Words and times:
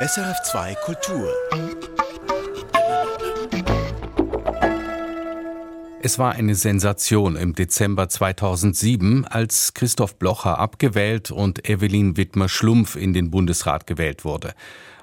SRF2 0.00 0.76
Kultur. 0.76 1.34
Es 6.00 6.20
war 6.20 6.34
eine 6.34 6.54
Sensation 6.54 7.34
im 7.34 7.52
Dezember 7.52 8.08
2007, 8.08 9.24
als 9.24 9.74
Christoph 9.74 10.14
Blocher 10.14 10.60
abgewählt 10.60 11.32
und 11.32 11.68
Evelyn 11.68 12.16
Wittmer-Schlumpf 12.16 12.94
in 12.94 13.12
den 13.12 13.32
Bundesrat 13.32 13.88
gewählt 13.88 14.24
wurde. 14.24 14.54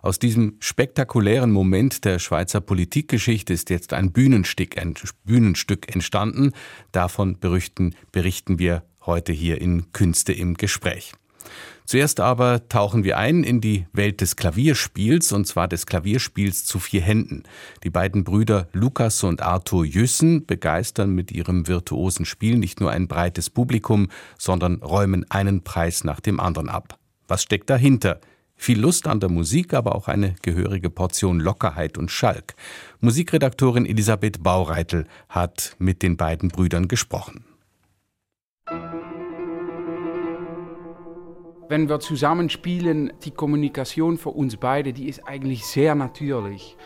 Aus 0.02 0.18
diesem 0.18 0.56
spektakulären 0.62 1.52
Moment 1.52 2.06
der 2.06 2.18
Schweizer 2.18 2.62
Politikgeschichte 2.62 3.52
ist 3.52 3.70
jetzt 3.70 3.92
ein 3.92 4.14
Bühnenstück, 4.14 4.78
ein 4.78 4.94
Bühnenstück 5.26 5.94
entstanden. 5.94 6.54
Davon 6.94 7.38
berichten, 7.38 7.96
berichten 8.14 8.60
wir 8.60 8.84
heute 9.06 9.34
hier 9.34 9.60
in 9.60 9.92
Künste 9.92 10.32
im 10.32 10.54
Gespräch. 10.54 11.12
Zuerst 11.86 12.20
aber 12.20 12.68
tauchen 12.68 13.04
wir 13.04 13.20
ein 13.20 13.44
in 13.44 13.62
die 13.62 13.86
Welt 13.94 14.22
des 14.22 14.36
Klavierspiels, 14.36 15.32
und 15.32 15.46
zwar 15.46 15.68
des 15.68 15.86
Klavierspiels 15.86 16.66
zu 16.66 16.80
vier 16.80 17.02
Händen. 17.02 17.44
Die 17.84 17.92
beiden 17.92 18.24
Brüder 18.24 18.68
Lukas 18.74 19.24
und 19.24 19.44
Arthur 19.44 19.86
Jüssen 19.86 20.48
begeistern 20.48 21.12
mit 21.12 21.32
ihrem 21.32 21.68
virtuosen 21.68 22.26
Spiel 22.26 22.58
nicht 22.58 22.80
nur 22.80 22.90
ein 22.90 23.08
breites 23.08 23.52
Publikum, 23.52 24.10
sondern 24.40 24.82
räumen 24.82 25.30
einen 25.30 25.64
Preis 25.64 26.04
nach 26.04 26.20
dem 26.20 26.40
anderen 26.40 26.70
ab. 26.70 26.98
Was 27.28 27.44
steckt 27.44 27.70
dahinter? 27.70 28.20
Viel 28.56 28.80
Lust 28.80 29.08
an 29.08 29.20
der 29.20 29.30
Musik, 29.30 29.74
aber 29.74 29.96
auch 29.96 30.08
eine 30.08 30.36
gehörige 30.42 30.90
Portion 30.90 31.40
Lockerheit 31.40 31.98
und 31.98 32.10
Schalk. 32.10 32.56
Musikredaktorin 33.00 33.86
Elisabeth 33.86 34.42
Baureitel 34.42 35.06
hat 35.30 35.76
mit 35.78 36.02
den 36.02 36.18
beiden 36.18 36.50
Brüdern 36.50 36.88
gesprochen. 36.88 37.44
Wenn 41.68 41.90
wir 41.90 42.00
zusammen 42.00 42.50
spielen, 42.52 43.12
die 43.24 43.32
Kommunikation 43.32 44.18
für 44.18 44.30
uns 44.30 44.58
beide, 44.58 44.94
die 44.94 45.10
ist 45.10 45.28
eigentlich 45.28 45.66
sehr 45.66 45.96
natürlich. 45.96 46.78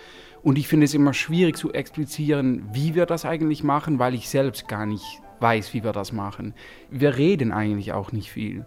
Und 0.41 0.57
ich 0.57 0.69
finde 0.69 0.85
es 0.85 0.93
immer 0.93 1.13
schwierig 1.13 1.57
zu 1.57 1.73
explizieren, 1.73 2.69
wie 2.71 2.95
wir 2.95 3.05
das 3.05 3.25
eigentlich 3.25 3.61
machen, 3.61 3.99
weil 3.99 4.13
ich 4.13 4.29
selbst 4.29 4.69
gar 4.69 4.85
nicht 4.85 5.21
weiß, 5.41 5.73
wie 5.73 5.83
wir 5.83 5.91
das 5.91 6.13
machen. 6.13 6.53
Wir 6.89 7.17
reden 7.17 7.51
eigentlich 7.51 7.91
auch 7.91 8.13
nicht 8.13 8.31
viel. 8.31 8.65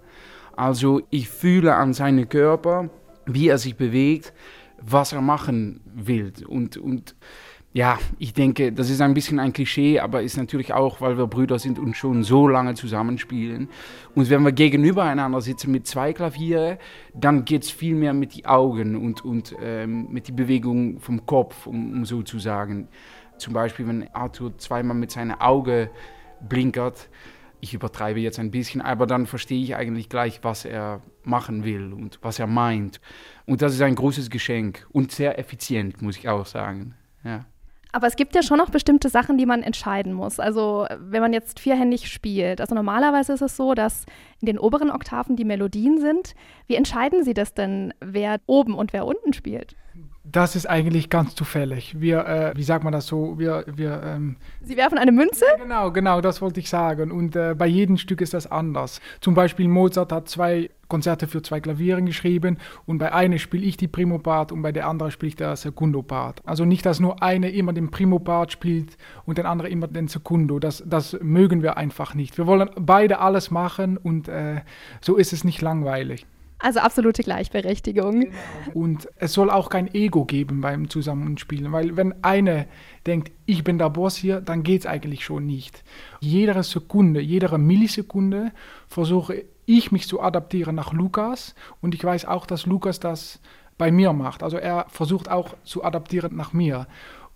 Also 0.55 1.01
ich 1.09 1.31
fühle 1.31 1.77
an 1.77 1.95
seinem 1.95 2.29
Körper, 2.29 2.91
wie 3.25 3.49
er 3.49 3.57
sich 3.57 3.77
bewegt, 3.77 4.35
was 4.83 5.13
er 5.13 5.23
machen 5.23 5.81
will. 5.95 6.33
Und, 6.47 6.77
und 6.77 7.15
ja, 7.75 7.99
ich 8.19 8.35
denke, 8.35 8.71
das 8.71 8.91
ist 8.91 9.01
ein 9.01 9.15
bisschen 9.15 9.39
ein 9.39 9.55
Klischee, 9.55 9.99
aber 9.99 10.23
ist 10.23 10.37
natürlich 10.37 10.75
auch, 10.75 11.01
weil 11.01 11.17
wir 11.17 11.27
Brüder 11.27 11.59
sind 11.59 11.79
und 11.79 11.97
schon 11.97 12.23
so 12.23 12.47
lange 12.47 12.75
zusammenspielen. 12.75 13.69
Und 14.15 14.29
wenn 14.29 14.43
wir 14.43 14.53
gegenüber 14.53 15.05
einander 15.05 15.41
sitzen 15.41 15.73
mit 15.73 15.87
zwei 15.87 16.13
Klaviere, 16.13 16.79
dann 17.15 17.47
geht 17.47 17.65
es 17.65 17.71
viel 17.71 17.95
mehr 17.95 18.13
mit 18.13 18.37
den 18.37 18.45
Augen 18.45 18.97
und, 18.97 19.25
und 19.25 19.57
ähm, 19.63 20.09
mit 20.11 20.29
der 20.29 20.35
Bewegung 20.35 21.01
vom 21.01 21.25
Kopf, 21.25 21.67
um, 21.67 21.93
um 21.93 22.05
so 22.05 22.23
zu 22.23 22.39
sagen. 22.39 22.89
Zum 23.39 23.55
Beispiel, 23.55 23.87
wenn 23.89 24.09
Arthur 24.13 24.59
zweimal 24.59 24.97
mit 24.97 25.11
seinen 25.11 25.33
Augen 25.33 25.89
blinkert, 26.47 27.09
ich 27.61 27.73
übertreibe 27.73 28.21
jetzt 28.21 28.39
ein 28.39 28.51
bisschen, 28.51 28.83
aber 28.83 29.07
dann 29.07 29.25
verstehe 29.25 29.63
ich 29.63 29.77
eigentlich 29.77 30.11
gleich, 30.11 30.41
was 30.43 30.67
er 30.67 31.01
machen 31.23 31.65
will 31.65 31.93
und 31.95 32.19
was 32.21 32.39
er 32.39 32.49
meint. 32.49 33.01
Und 33.47 33.63
das 33.63 33.73
ist 33.73 33.81
ein 33.81 33.95
großes 33.95 34.29
Geschenk 34.29 34.87
und 34.91 35.13
sehr 35.13 35.39
effizient, 35.39 36.03
muss 36.03 36.19
ich 36.19 36.29
auch 36.29 36.45
sagen. 36.45 36.97
Ja. 37.25 37.47
Aber 37.95 38.07
es 38.07 38.17
gibt 38.17 38.35
ja 38.35 38.43
schon 38.43 38.57
noch 38.57 38.71
bestimmte 38.71 39.11
Sachen, 39.11 39.37
die 39.37 39.45
man 39.45 39.63
entscheiden 39.63 40.15
muss. 40.15 40.41
Also 40.41 40.87
wenn 40.99 41.21
man 41.21 41.35
jetzt 41.35 41.61
vierhändig 41.61 42.11
spielt, 42.11 42.63
also 42.63 42.75
normalerweise 42.75 43.35
ist 43.35 43.43
es 43.43 43.57
so, 43.57 43.75
dass 43.75 44.07
in 44.41 44.47
den 44.47 44.59
oberen 44.59 44.91
Oktaven 44.91 45.37
die 45.37 45.45
Melodien 45.45 46.01
sind. 46.01 46.35
Wie 46.67 46.75
entscheiden 46.75 47.23
Sie 47.23 47.35
das 47.35 47.53
denn, 47.53 47.93
wer 48.01 48.41
oben 48.47 48.75
und 48.75 48.95
wer 48.95 49.07
unten 49.07 49.35
spielt? 49.35 49.77
Das 50.25 50.55
ist 50.55 50.67
eigentlich 50.67 51.11
ganz 51.11 51.35
zufällig. 51.35 52.01
Wir, 52.01 52.25
äh, 52.27 52.53
wie 52.55 52.63
sagt 52.63 52.85
man 52.85 52.93
das 52.93 53.09
so? 53.09 53.41
Wir, 53.41 53.65
wir, 53.67 54.01
ähm 54.05 54.37
Sie 54.61 54.77
werfen 54.77 54.97
eine 54.97 55.11
Münze? 55.11 55.45
Genau, 55.59 55.91
genau, 55.91 56.21
das 56.21 56.41
wollte 56.41 56.61
ich 56.61 56.69
sagen. 56.69 57.11
Und 57.11 57.35
äh, 57.35 57.57
bei 57.59 57.67
jedem 57.67 57.97
Stück 57.97 58.21
ist 58.21 58.33
das 58.33 58.47
anders. 58.47 59.01
Zum 59.21 59.35
Beispiel 59.35 59.67
Mozart 59.67 60.13
hat 60.13 60.29
zwei 60.29 60.71
Konzerte 60.87 61.27
für 61.27 61.43
zwei 61.43 61.61
Klavieren 61.61 62.07
geschrieben 62.07 62.59
und 62.87 62.99
bei 62.99 63.13
einer 63.13 63.39
spiele 63.39 63.65
ich 63.65 63.77
die 63.77 63.89
Primo-Part 63.89 64.53
und 64.53 64.63
bei 64.63 64.71
der 64.71 64.87
anderen 64.87 65.11
spiele 65.11 65.29
ich 65.29 65.37
der 65.37 65.57
Secundo-Part. 65.57 66.43
Also 66.45 66.67
nicht, 66.67 66.87
dass 66.87 67.01
nur 67.01 67.21
eine 67.23 67.51
immer 67.51 67.73
den 67.73 67.91
Primo-Part 67.91 68.53
spielt 68.53 68.97
und 69.25 69.39
der 69.39 69.47
andere 69.47 69.71
immer 69.71 69.89
den 69.89 70.07
Secundo. 70.07 70.61
Das, 70.61 70.85
das 70.87 71.19
mögen 71.21 71.63
wir 71.63 71.79
einfach 71.79 72.15
nicht. 72.15 72.39
Wir 72.39 72.47
wollen 72.47 72.71
beide 72.79 73.19
alles 73.19 73.51
machen 73.51 73.97
und 73.97 74.29
äh, 74.29 74.61
so 75.01 75.17
ist 75.17 75.33
es 75.33 75.43
nicht 75.43 75.63
langweilig. 75.63 76.27
Also 76.63 76.79
absolute 76.79 77.25
Gleichberechtigung. 77.25 78.21
Genau. 78.21 78.33
Und 78.73 79.09
es 79.17 79.33
soll 79.33 79.51
auch 79.51 79.69
kein 79.69 79.93
Ego 79.93 80.25
geben 80.25 80.61
beim 80.61 80.89
Zusammenspielen, 80.89 81.73
weil 81.73 81.97
wenn 81.97 82.23
eine 82.23 82.69
denkt, 83.05 83.33
ich 83.47 83.65
bin 83.65 83.79
der 83.79 83.91
Boss 83.91 84.15
hier, 84.15 84.41
dann 84.41 84.63
geht 84.63 84.83
es 84.83 84.87
eigentlich 84.87 85.25
schon 85.25 85.45
nicht. 85.45 85.83
Jede 86.21 86.63
Sekunde, 86.63 87.21
jede 87.21 87.59
Millisekunde 87.59 88.53
versuche 88.87 89.45
ich 89.67 89.91
mich 89.91 90.07
zu 90.07 90.21
adaptieren 90.21 90.77
nach 90.77 90.93
Lukas 90.93 91.57
und 91.81 91.97
ich 91.97 92.05
weiß 92.05 92.27
auch, 92.27 92.47
dass 92.47 92.65
Lukas 92.65 93.01
das 93.01 93.41
bei 93.77 93.91
mir 93.91 94.13
macht. 94.13 94.45
Also 94.45 94.57
er 94.57 94.87
versucht 94.89 95.29
auch 95.29 95.57
zu 95.65 95.83
adaptieren 95.83 96.37
nach 96.37 96.53
mir. 96.53 96.87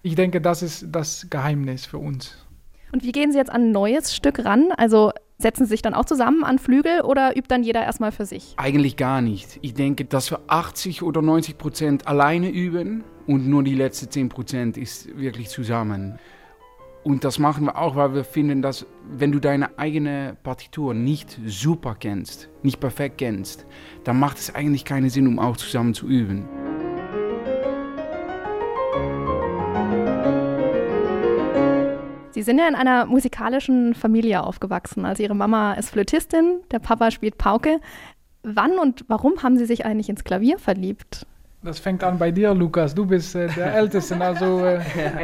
Ich 0.03 0.15
denke, 0.15 0.41
das 0.41 0.62
ist 0.62 0.86
das 0.92 1.26
Geheimnis 1.31 1.84
für 1.84 1.98
uns. 1.98 2.47
Und 2.92 3.03
wie 3.03 3.10
gehen 3.10 3.32
Sie 3.32 3.38
jetzt 3.38 3.50
an 3.50 3.62
ein 3.62 3.72
neues 3.72 4.15
Stück 4.15 4.44
ran? 4.44 4.69
Also 4.76 5.10
Setzen 5.38 5.66
Sie 5.66 5.70
sich 5.70 5.82
dann 5.82 5.92
auch 5.92 6.06
zusammen 6.06 6.44
an 6.44 6.58
Flügel 6.58 7.02
oder 7.02 7.36
übt 7.36 7.48
dann 7.48 7.62
jeder 7.62 7.82
erstmal 7.82 8.10
für 8.10 8.24
sich? 8.24 8.54
Eigentlich 8.56 8.97
gar 8.97 9.20
nicht. 9.20 9.58
Ich 9.60 9.74
denke, 9.74 10.06
dass 10.06 10.30
wir 10.30 10.41
80 10.47 11.02
oder 11.02 11.20
90 11.20 11.58
Prozent 11.58 12.08
alleine 12.08 12.48
üben 12.48 13.04
und 13.26 13.47
nur 13.47 13.62
die 13.62 13.74
letzten 13.74 14.10
10 14.10 14.28
Prozent 14.30 14.78
ist 14.78 15.14
wirklich 15.19 15.50
zusammen. 15.50 16.19
Und 17.04 17.22
das 17.22 17.38
machen 17.38 17.66
wir 17.66 17.76
auch, 17.76 17.97
weil 17.97 18.14
wir 18.14 18.24
finden, 18.24 18.62
dass 18.62 18.86
wenn 19.10 19.30
du 19.30 19.38
deine 19.38 19.78
eigene 19.78 20.38
Partitur 20.42 20.94
nicht 20.94 21.38
super 21.44 21.94
kennst, 22.00 22.48
nicht 22.62 22.80
perfekt 22.80 23.18
kennst, 23.18 23.66
dann 24.04 24.18
macht 24.18 24.38
es 24.38 24.54
eigentlich 24.54 24.86
keinen 24.86 25.10
Sinn, 25.10 25.26
um 25.26 25.38
auch 25.38 25.58
zusammen 25.58 25.92
zu 25.92 26.08
üben. 26.08 26.48
Sie 32.36 32.42
sind 32.42 32.58
ja 32.58 32.69
in 32.69 32.74
einer 32.74 33.06
musikalischen 33.06 33.94
Familie 33.94 34.42
aufgewachsen. 34.42 35.06
Also 35.06 35.22
Ihre 35.22 35.34
Mama 35.34 35.72
ist 35.72 35.88
Flötistin, 35.88 36.60
der 36.70 36.80
Papa 36.80 37.10
spielt 37.10 37.38
Pauke. 37.38 37.80
Wann 38.42 38.78
und 38.78 39.06
warum 39.08 39.42
haben 39.42 39.56
Sie 39.56 39.64
sich 39.64 39.86
eigentlich 39.86 40.10
ins 40.10 40.22
Klavier 40.22 40.58
verliebt? 40.58 41.26
Das 41.62 41.78
fängt 41.78 42.04
an 42.04 42.19
bei 42.19 42.32
dir, 42.32 42.52
Lukas. 42.52 42.94
Du 42.94 43.06
bist 43.06 43.34
äh, 43.36 43.48
der 43.48 43.74
Älteste. 43.74 44.20
Also, 44.20 44.62
äh 44.66 44.80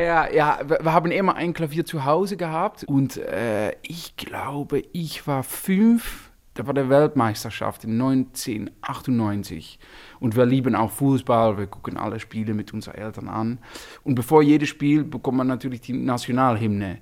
ja, 0.07 0.33
ja, 0.33 0.61
wir 0.67 0.91
haben 0.91 1.11
immer 1.11 1.37
ein 1.37 1.53
Klavier 1.53 1.85
zu 1.85 2.07
Hause 2.07 2.39
gehabt 2.39 2.85
und 2.85 3.19
äh, 3.19 3.73
ich 3.83 4.17
glaube, 4.17 4.83
ich 4.95 5.27
war 5.27 5.43
fünf 5.43 6.32
da 6.55 6.67
war 6.67 6.75
die 6.75 6.89
Weltmeisterschaft 6.89 7.85
in 7.85 8.01
1998. 8.01 9.79
Und 10.21 10.37
wir 10.37 10.45
lieben 10.45 10.75
auch 10.75 10.91
Fußball, 10.91 11.57
wir 11.57 11.67
gucken 11.67 11.97
alle 11.97 12.21
Spiele 12.21 12.55
mit 12.55 12.75
unseren 12.75 12.97
Eltern 12.97 13.29
an. 13.29 13.59
Und 14.05 14.15
bevor 14.15 14.43
jedes 14.43 14.69
Spiel 14.69 15.05
bekommt 15.05 15.39
man 15.39 15.47
natürlich 15.47 15.81
die 15.81 15.95
Nationalhymne. 15.95 16.99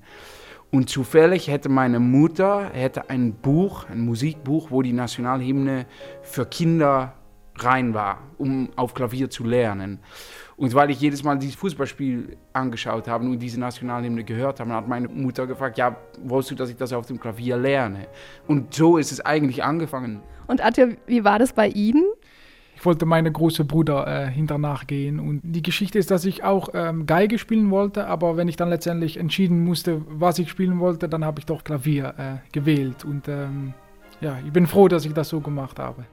Und 0.71 0.89
zufällig 0.89 1.49
hätte 1.49 1.69
meine 1.69 1.99
Mutter 1.99 2.71
hätte 2.72 3.10
ein 3.10 3.33
Buch, 3.34 3.89
ein 3.89 4.00
Musikbuch, 4.03 4.71
wo 4.71 4.83
die 4.83 4.93
Nationalhymne 4.93 5.87
für 6.22 6.47
Kinder 6.47 7.15
rein 7.56 7.93
war, 7.93 8.19
um 8.39 8.71
auf 8.77 8.94
Klavier 8.94 9.31
zu 9.31 9.44
lernen. 9.44 9.99
Und 10.60 10.75
weil 10.75 10.91
ich 10.91 11.00
jedes 11.00 11.25
Mal 11.25 11.38
dieses 11.38 11.54
Fußballspiel 11.54 12.37
angeschaut 12.53 13.09
habe 13.09 13.25
und 13.25 13.38
diese 13.38 13.59
Nationalhymne 13.59 14.25
gehört 14.25 14.60
habe, 14.60 14.71
hat 14.75 14.87
meine 14.87 15.09
Mutter 15.09 15.47
gefragt, 15.47 15.78
ja, 15.78 15.97
wolltest 16.22 16.50
du, 16.50 16.54
dass 16.54 16.69
ich 16.69 16.76
das 16.76 16.93
auf 16.93 17.06
dem 17.06 17.19
Klavier 17.19 17.56
lerne? 17.56 18.09
Und 18.47 18.75
so 18.75 18.98
ist 18.98 19.10
es 19.10 19.22
eigentlich 19.22 19.65
angefangen. 19.65 20.21
Und 20.48 20.62
Atja, 20.62 20.88
wie 21.06 21.25
war 21.25 21.38
das 21.38 21.54
bei 21.54 21.69
Ihnen? 21.69 22.04
Ich 22.76 22.84
wollte 22.84 23.06
meine 23.06 23.32
große 23.32 23.65
Bruder 23.65 24.06
äh, 24.06 24.31
hinternach 24.31 24.87
gehen. 24.87 25.18
Und 25.18 25.41
die 25.42 25.62
Geschichte 25.62 25.98
ist, 25.98 26.10
dass 26.10 26.27
ich 26.27 26.45
auch 26.45 26.68
ähm, 26.74 27.07
Geige 27.07 27.39
spielen 27.39 27.71
wollte, 27.71 28.07
aber 28.07 28.36
wenn 28.36 28.47
ich 28.47 28.57
dann 28.57 28.68
letztendlich 28.68 29.16
entschieden 29.16 29.65
musste, 29.65 30.03
was 30.10 30.39
ich 30.39 30.51
spielen 30.51 30.78
wollte, 30.78 31.09
dann 31.09 31.24
habe 31.24 31.39
ich 31.39 31.47
doch 31.47 31.65
Klavier 31.65 32.12
äh, 32.18 32.53
gewählt. 32.53 33.07
Und 33.07 33.28
ähm, 33.28 33.72
ja, 34.21 34.36
ich 34.45 34.53
bin 34.53 34.66
froh, 34.66 34.89
dass 34.89 35.07
ich 35.07 35.15
das 35.15 35.30
so 35.30 35.41
gemacht 35.41 35.78
habe. 35.78 36.04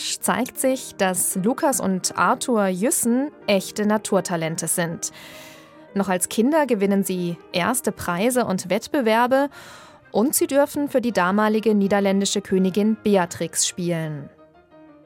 Rasch 0.00 0.18
zeigt 0.20 0.58
sich, 0.58 0.94
dass 0.96 1.36
Lukas 1.36 1.78
und 1.78 2.16
Arthur 2.16 2.68
Jüssen 2.68 3.30
echte 3.46 3.84
Naturtalente 3.84 4.66
sind. 4.66 5.12
Noch 5.92 6.08
als 6.08 6.30
Kinder 6.30 6.64
gewinnen 6.64 7.04
sie 7.04 7.36
erste 7.52 7.92
Preise 7.92 8.46
und 8.46 8.70
Wettbewerbe 8.70 9.50
und 10.10 10.34
sie 10.34 10.46
dürfen 10.46 10.88
für 10.88 11.02
die 11.02 11.12
damalige 11.12 11.74
niederländische 11.74 12.40
Königin 12.40 12.96
Beatrix 13.04 13.66
spielen. 13.66 14.30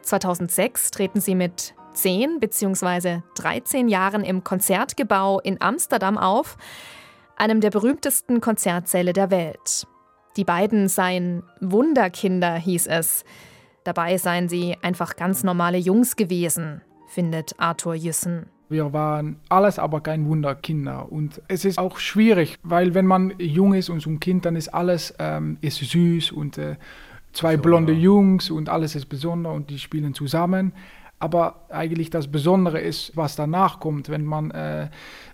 2006 0.03 0.93
treten 0.93 1.21
sie 1.21 1.35
mit 1.35 1.75
10 1.95 2.39
bzw. 2.39 3.23
13 3.35 3.89
Jahren 3.89 4.23
im 4.23 4.45
Konzertgebau 4.45 5.41
in 5.41 5.61
Amsterdam 5.61 6.17
auf, 6.17 6.57
einem 7.35 7.61
der 7.61 7.71
berühmtesten 7.71 8.41
Konzertsäle 8.41 9.13
der 9.13 9.33
Welt. 9.33 9.89
Die 10.37 10.45
beiden 10.45 10.89
seien 10.89 11.43
Wunderkinder, 11.61 12.55
hieß 12.55 12.87
es. 12.87 13.25
Dabei 13.85 14.17
seien 14.17 14.49
sie 14.49 14.77
einfach 14.81 15.15
ganz 15.15 15.45
normale 15.45 15.77
Jungs 15.77 16.17
gewesen, 16.17 16.81
findet 17.07 17.55
Arthur 17.59 17.95
Jüssen. 17.95 18.47
Wir 18.71 18.95
waren 18.95 19.37
alles 19.51 19.79
aber 19.79 20.01
kein 20.01 20.27
Wunderkinder. 20.27 21.13
Und 21.13 21.43
es 21.49 21.67
ist 21.67 21.79
auch 21.79 21.99
schwierig, 21.99 22.57
weil 22.63 22.95
wenn 22.95 23.07
man 23.07 23.35
jung 23.39 23.75
ist 23.75 23.91
und 23.91 24.01
so 24.01 24.09
ein 24.09 24.21
Kind, 24.21 24.47
dann 24.47 24.57
ist 24.57 24.69
alles 24.69 25.15
ähm, 25.19 25.59
ist 25.61 25.77
süß 25.77 26.33
und 26.33 26.57
äh, 26.57 26.77
zwei 27.35 27.59
blonde 27.59 27.93
Jungs 27.93 28.51
und 28.51 28.71
alles 28.71 28.95
ist 28.95 29.07
besonders 29.07 29.55
und 29.55 29.69
die 29.69 29.79
spielen 29.79 30.15
zusammen. 30.15 30.73
Aber 31.19 31.67
eigentlich 31.69 32.11
das 32.11 32.31
Besondere 32.31 32.81
ist, 32.81 33.17
was 33.17 33.37
danach 33.37 33.81
kommt, 33.81 34.09
wenn 34.09 34.25
man 34.25 34.51
äh, 34.51 34.89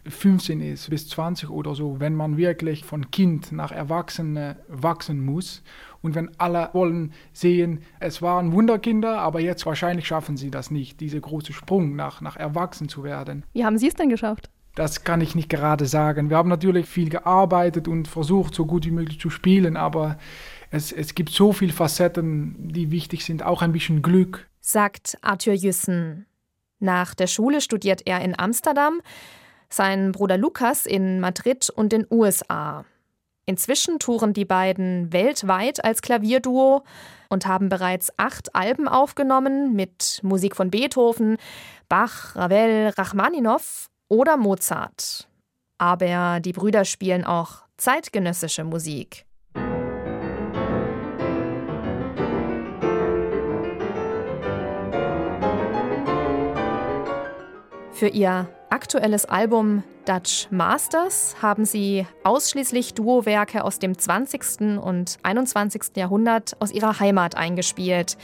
15 0.06 0.60
ist 0.60 0.90
bis 0.90 1.08
20 1.08 1.50
oder 1.50 1.74
so, 1.74 2.00
wenn 2.00 2.14
man 2.14 2.36
wirklich 2.36 2.84
von 2.84 3.10
Kind 3.10 3.52
nach 3.52 3.72
Erwachsene 3.72 4.56
wachsen 4.68 5.24
muss. 5.24 5.62
Und 6.02 6.14
wenn 6.14 6.30
alle 6.38 6.70
wollen 6.72 7.12
sehen, 7.32 7.80
es 7.98 8.22
waren 8.22 8.52
Wunderkinder, 8.52 9.18
aber 9.18 9.40
jetzt 9.40 9.66
wahrscheinlich 9.66 10.06
schaffen 10.06 10.36
sie 10.36 10.50
das 10.50 10.70
nicht, 10.70 11.00
diese 11.00 11.20
große 11.20 11.52
Sprung 11.52 11.94
nach, 11.96 12.20
nach 12.20 12.36
Erwachsen 12.36 12.88
zu 12.88 13.04
werden. 13.04 13.44
Wie 13.52 13.64
haben 13.64 13.78
Sie 13.78 13.88
es 13.88 13.94
denn 13.94 14.08
geschafft? 14.08 14.50
Das 14.74 15.04
kann 15.04 15.20
ich 15.20 15.34
nicht 15.34 15.48
gerade 15.48 15.86
sagen. 15.86 16.30
Wir 16.30 16.36
haben 16.36 16.48
natürlich 16.48 16.86
viel 16.86 17.08
gearbeitet 17.08 17.88
und 17.88 18.08
versucht, 18.08 18.54
so 18.54 18.66
gut 18.66 18.86
wie 18.86 18.92
möglich 18.92 19.20
zu 19.20 19.28
spielen, 19.28 19.76
aber 19.76 20.16
es, 20.70 20.92
es 20.92 21.14
gibt 21.14 21.30
so 21.30 21.52
viele 21.52 21.72
Facetten, 21.72 22.68
die 22.68 22.90
wichtig 22.90 23.24
sind, 23.24 23.42
auch 23.42 23.62
ein 23.62 23.72
bisschen 23.72 24.02
Glück. 24.02 24.48
Sagt 24.60 25.18
Arthur 25.22 25.54
Jüssen. 25.54 26.26
Nach 26.78 27.14
der 27.14 27.26
Schule 27.26 27.60
studiert 27.60 28.02
er 28.06 28.20
in 28.22 28.38
Amsterdam, 28.38 29.00
sein 29.68 30.12
Bruder 30.12 30.38
Lukas 30.38 30.86
in 30.86 31.20
Madrid 31.20 31.68
und 31.68 31.92
den 31.92 32.06
USA. 32.10 32.84
Inzwischen 33.50 33.98
touren 33.98 34.32
die 34.32 34.44
beiden 34.44 35.12
weltweit 35.12 35.84
als 35.84 36.02
Klavierduo 36.02 36.84
und 37.30 37.46
haben 37.48 37.68
bereits 37.68 38.16
acht 38.16 38.54
Alben 38.54 38.86
aufgenommen 38.86 39.74
mit 39.74 40.20
Musik 40.22 40.54
von 40.54 40.70
Beethoven, 40.70 41.36
Bach, 41.88 42.36
Ravel, 42.36 42.90
Rachmaninow 42.96 43.88
oder 44.08 44.36
Mozart. 44.36 45.28
Aber 45.78 46.38
die 46.38 46.52
Brüder 46.52 46.84
spielen 46.84 47.24
auch 47.24 47.64
zeitgenössische 47.76 48.62
Musik. 48.62 49.26
Für 58.00 58.08
ihr 58.08 58.48
aktuelles 58.70 59.26
Album 59.26 59.82
Dutch 60.06 60.48
Masters 60.50 61.36
haben 61.42 61.66
sie 61.66 62.06
ausschließlich 62.24 62.94
Duowerke 62.94 63.62
aus 63.62 63.78
dem 63.78 63.98
20. 63.98 64.80
und 64.82 65.18
21. 65.22 65.96
Jahrhundert 65.96 66.56
aus 66.60 66.72
ihrer 66.72 66.98
Heimat 66.98 67.36
eingespielt. 67.36 68.16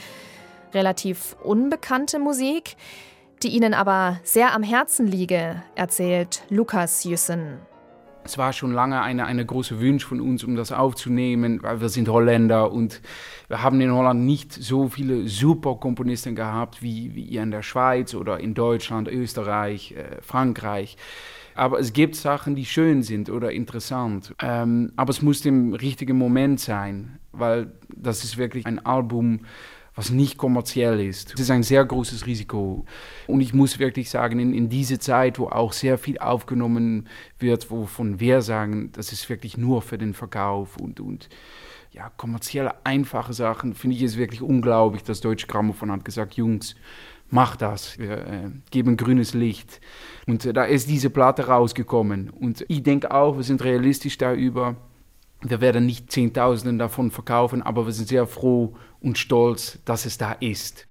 Relativ 0.73 1.35
unbekannte 1.43 2.17
Musik, 2.17 2.75
die 3.43 3.49
ihnen 3.49 3.75
aber 3.75 4.19
sehr 4.23 4.55
am 4.55 4.63
Herzen 4.63 5.05
liege, 5.05 5.61
erzählt 5.75 6.41
Lukas 6.49 7.03
Jüssen. 7.03 7.59
Es 8.27 8.37
war 8.37 8.51
schon 8.51 8.73
lange 8.73 9.01
eine, 9.01 9.25
eine 9.25 9.45
große 9.45 9.79
Wunsch 9.79 10.03
von 10.03 10.19
uns, 10.19 10.43
um 10.43 10.57
das 10.57 10.73
aufzunehmen, 10.73 11.63
weil 11.63 11.79
wir 11.79 11.87
sind 11.87 12.09
Holländer 12.09 12.73
und 12.73 13.01
wir 13.47 13.63
haben 13.63 13.79
in 13.79 13.89
Holland 13.89 14.25
nicht 14.25 14.51
so 14.51 14.89
viele 14.89 15.29
super 15.29 15.75
Komponisten 15.75 16.35
gehabt 16.35 16.83
wie, 16.83 17.15
wie 17.15 17.23
ihr 17.23 17.41
in 17.41 17.51
der 17.51 17.61
Schweiz 17.61 18.13
oder 18.13 18.41
in 18.41 18.53
Deutschland, 18.53 19.07
Österreich, 19.07 19.93
äh, 19.93 20.21
Frankreich. 20.21 20.97
Aber 21.55 21.79
es 21.79 21.93
gibt 21.93 22.17
Sachen, 22.17 22.55
die 22.55 22.65
schön 22.65 23.01
sind 23.01 23.29
oder 23.29 23.53
interessant. 23.53 24.35
Ähm, 24.41 24.91
aber 24.97 25.11
es 25.11 25.21
muss 25.21 25.45
im 25.45 25.73
richtigen 25.73 26.17
Moment 26.17 26.59
sein, 26.59 27.19
weil 27.31 27.71
das 27.95 28.25
ist 28.25 28.37
wirklich 28.37 28.65
ein 28.65 28.85
Album, 28.85 29.45
was 29.97 30.11
nicht 30.11 30.37
kommerziell 30.37 30.99
ist. 31.01 31.33
Das 31.33 31.41
ist 31.41 31.49
ein 31.49 31.63
sehr 31.63 31.83
großes 31.83 32.27
Risiko. 32.27 32.85
Und 33.25 33.41
ich 33.41 33.55
muss 33.55 33.79
wirklich 33.79 34.11
sagen, 34.11 34.39
in, 34.39 34.53
in 34.53 34.69
diese 34.69 34.99
Zeit, 34.99 35.39
wo 35.39 35.47
auch 35.47 35.73
sehr 35.73 35.97
viel 35.97 36.19
aufgenommen 36.19 37.09
wird, 37.39 37.71
wovon 37.71 38.19
wir 38.19 38.43
sagen, 38.43 38.91
das 38.93 39.11
ist 39.11 39.27
wirklich 39.27 39.57
nur 39.57 39.81
für 39.81 39.97
den 39.97 40.13
Verkauf 40.13 40.77
und, 40.77 40.99
und 40.99 41.29
ja, 41.91 42.11
kommerzielle, 42.15 42.75
einfache 42.85 43.33
Sachen, 43.33 43.73
finde 43.73 43.97
ich 43.97 44.03
es 44.03 44.17
wirklich 44.17 44.43
unglaublich. 44.43 45.03
Das 45.03 45.19
Deutsche 45.19 45.47
Grammophon 45.47 45.91
hat 45.91 46.05
gesagt, 46.05 46.35
Jungs, 46.35 46.75
mach 47.31 47.55
das, 47.55 47.97
wir 47.97 48.19
äh, 48.19 48.51
geben 48.69 48.97
grünes 48.97 49.33
Licht. 49.33 49.81
Und 50.27 50.45
äh, 50.45 50.53
da 50.53 50.65
ist 50.65 50.87
diese 50.87 51.09
Platte 51.09 51.47
rausgekommen. 51.47 52.29
Und 52.29 52.63
ich 52.67 52.83
denke 52.83 53.09
auch, 53.09 53.37
wir 53.37 53.43
sind 53.43 53.63
realistisch 53.63 54.19
darüber. 54.19 54.75
Wir 55.41 55.61
werden 55.61 55.85
nicht 55.85 56.11
Zehntausenden 56.11 56.79
davon 56.79 57.11
verkaufen, 57.11 57.61
aber 57.61 57.85
wir 57.85 57.93
sind 57.93 58.07
sehr 58.07 58.25
froh 58.25 58.75
und 58.99 59.17
stolz, 59.17 59.79
dass 59.85 60.05
es 60.05 60.17
da 60.17 60.33
ist. 60.33 60.87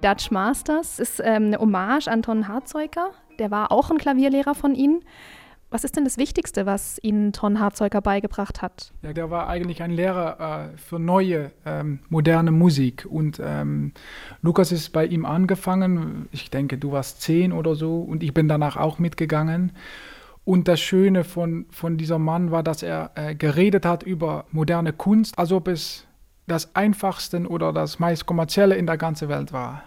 Dutch 0.00 0.30
Masters 0.30 0.98
ist 0.98 1.20
ähm, 1.20 1.46
eine 1.46 1.58
Hommage 1.58 2.08
an 2.08 2.22
Ton 2.22 2.48
Harzeuger. 2.48 3.10
Der 3.38 3.50
war 3.50 3.72
auch 3.72 3.90
ein 3.90 3.98
Klavierlehrer 3.98 4.54
von 4.54 4.74
Ihnen. 4.74 5.02
Was 5.68 5.82
ist 5.82 5.96
denn 5.96 6.04
das 6.04 6.16
Wichtigste, 6.16 6.64
was 6.64 6.98
Ihnen 7.02 7.32
Ton 7.32 7.58
Harzeuger 7.58 8.00
beigebracht 8.00 8.62
hat? 8.62 8.92
Ja, 9.02 9.12
der 9.12 9.30
war 9.30 9.48
eigentlich 9.48 9.82
ein 9.82 9.90
Lehrer 9.90 10.70
äh, 10.72 10.78
für 10.78 11.00
neue, 11.00 11.50
ähm, 11.64 11.98
moderne 12.08 12.52
Musik. 12.52 13.04
Und 13.08 13.40
ähm, 13.44 13.92
Lukas 14.42 14.70
ist 14.70 14.90
bei 14.90 15.04
ihm 15.04 15.24
angefangen. 15.24 16.28
Ich 16.30 16.50
denke, 16.50 16.78
du 16.78 16.92
warst 16.92 17.20
zehn 17.20 17.52
oder 17.52 17.74
so. 17.74 18.00
Und 18.00 18.22
ich 18.22 18.32
bin 18.32 18.46
danach 18.46 18.76
auch 18.76 19.00
mitgegangen. 19.00 19.72
Und 20.44 20.68
das 20.68 20.78
Schöne 20.78 21.24
von, 21.24 21.66
von 21.70 21.96
diesem 21.96 22.22
Mann 22.22 22.52
war, 22.52 22.62
dass 22.62 22.84
er 22.84 23.10
äh, 23.16 23.34
geredet 23.34 23.84
hat 23.84 24.04
über 24.04 24.44
moderne 24.52 24.92
Kunst, 24.92 25.36
als 25.36 25.50
ob 25.50 25.66
es 25.66 26.06
das 26.46 26.76
einfachste 26.76 27.40
oder 27.48 27.72
das 27.72 27.98
meist 27.98 28.26
kommerzielle 28.26 28.76
in 28.76 28.86
der 28.86 28.98
ganzen 28.98 29.28
Welt 29.28 29.52
war. 29.52 29.82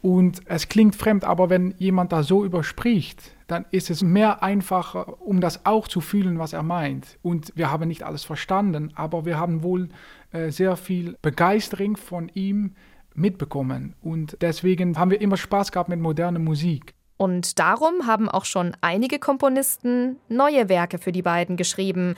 Und 0.00 0.40
es 0.46 0.68
klingt 0.68 0.96
fremd, 0.96 1.24
aber 1.24 1.50
wenn 1.50 1.74
jemand 1.78 2.12
da 2.12 2.22
so 2.22 2.44
überspricht, 2.44 3.34
dann 3.52 3.66
ist 3.70 3.90
es 3.90 4.02
mehr 4.02 4.42
einfacher, 4.42 5.20
um 5.22 5.40
das 5.40 5.64
auch 5.66 5.86
zu 5.86 6.00
fühlen, 6.00 6.38
was 6.38 6.52
er 6.52 6.62
meint. 6.62 7.18
Und 7.22 7.52
wir 7.54 7.70
haben 7.70 7.86
nicht 7.86 8.02
alles 8.02 8.24
verstanden, 8.24 8.92
aber 8.94 9.24
wir 9.24 9.38
haben 9.38 9.62
wohl 9.62 9.90
äh, 10.32 10.50
sehr 10.50 10.76
viel 10.76 11.16
Begeisterung 11.22 11.96
von 11.96 12.30
ihm 12.34 12.74
mitbekommen. 13.14 13.94
Und 14.00 14.38
deswegen 14.40 14.98
haben 14.98 15.10
wir 15.10 15.20
immer 15.20 15.36
Spaß 15.36 15.70
gehabt 15.70 15.90
mit 15.90 16.00
moderner 16.00 16.38
Musik. 16.38 16.94
Und 17.18 17.58
darum 17.58 18.06
haben 18.06 18.28
auch 18.28 18.46
schon 18.46 18.76
einige 18.80 19.18
Komponisten 19.18 20.16
neue 20.28 20.68
Werke 20.68 20.98
für 20.98 21.12
die 21.12 21.22
beiden 21.22 21.56
geschrieben. 21.56 22.16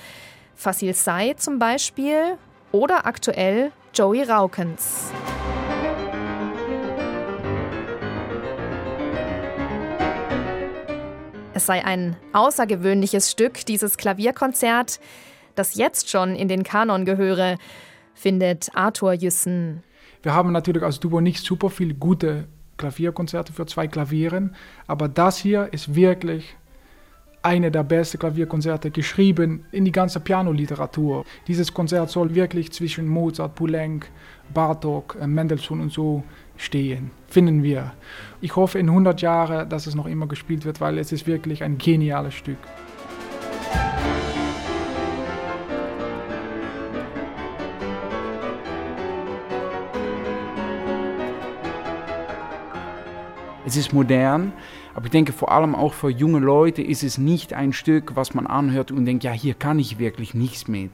Fasil 0.55 0.95
Say 0.95 1.35
zum 1.37 1.59
Beispiel 1.59 2.39
oder 2.73 3.07
aktuell 3.07 3.73
Joey 3.93 4.23
Raukens. 4.23 5.13
Es 11.57 11.67
sei 11.67 11.85
ein 11.85 12.17
außergewöhnliches 12.33 13.31
Stück, 13.31 13.65
dieses 13.65 13.97
Klavierkonzert, 13.97 14.99
das 15.55 15.77
jetzt 15.77 16.11
schon 16.11 16.35
in 16.35 16.49
den 16.49 16.65
Kanon 16.65 17.05
gehöre, 17.05 17.59
findet 18.13 18.71
Arthur 18.75 19.13
Jüssen. 19.13 19.85
Wir 20.25 20.35
haben 20.35 20.51
natürlich 20.51 20.83
als 20.83 20.99
Duo 20.99 21.21
nicht 21.21 21.45
super 21.45 21.71
viele 21.71 21.95
gute 21.95 22.49
Klavierkonzerte 22.77 23.53
für 23.53 23.67
zwei 23.67 23.87
Klavieren, 23.87 24.57
aber 24.89 25.07
das 25.07 25.39
hier 25.39 25.73
ist 25.73 25.95
wirklich 25.95 26.57
eine 27.43 27.71
der 27.71 27.85
besten 27.85 28.19
Klavierkonzerte 28.19 28.91
geschrieben 28.91 29.65
in 29.71 29.85
die 29.85 29.93
ganze 29.93 30.19
Pianoliteratur. 30.19 31.25
Dieses 31.47 31.73
Konzert 31.73 32.11
soll 32.11 32.35
wirklich 32.35 32.73
zwischen 32.73 33.07
Mozart, 33.07 33.55
Poulenc, 33.55 34.11
Bartok, 34.53 35.17
äh, 35.21 35.27
Mendelssohn 35.29 35.81
und 35.81 35.93
so 35.93 36.25
stehen, 36.57 37.11
finden 37.29 37.63
wir. 37.63 37.93
Ich 38.41 38.57
hoffe 38.57 38.79
in 38.79 38.89
100 38.89 39.21
Jahren, 39.23 39.69
dass 39.69 39.87
es 39.87 39.95
noch 39.95 40.07
immer 40.07 40.27
gespielt 40.27 40.65
wird, 40.65 40.81
weil 40.81 40.99
es 40.99 41.13
ist 41.13 41.27
wirklich 41.27 41.63
ein 41.63 41.79
geniales 41.79 42.35
Stück. 42.35 42.59
Es 53.67 53.77
ist 53.79 53.95
modern, 53.95 54.53
aber 54.95 55.07
ich 55.07 55.11
denke 55.11 55.33
vor 55.33 55.51
allem 55.51 55.75
auch 55.75 55.95
für 55.95 56.11
junge 56.11 56.39
Leute 56.39 56.83
ist 56.83 57.03
es 57.03 57.17
nicht 57.17 57.55
ein 57.55 57.73
Stück, 57.73 58.15
was 58.15 58.35
man 58.35 58.47
anhört 58.47 58.91
und 58.93 59.07
denkt, 59.07 59.25
ja, 59.25 59.33
hier 59.33 59.55
kann 59.55 59.79
ich 59.79 59.99
wirklich 59.99 60.35
nichts 60.35 60.69
mit. 60.69 60.91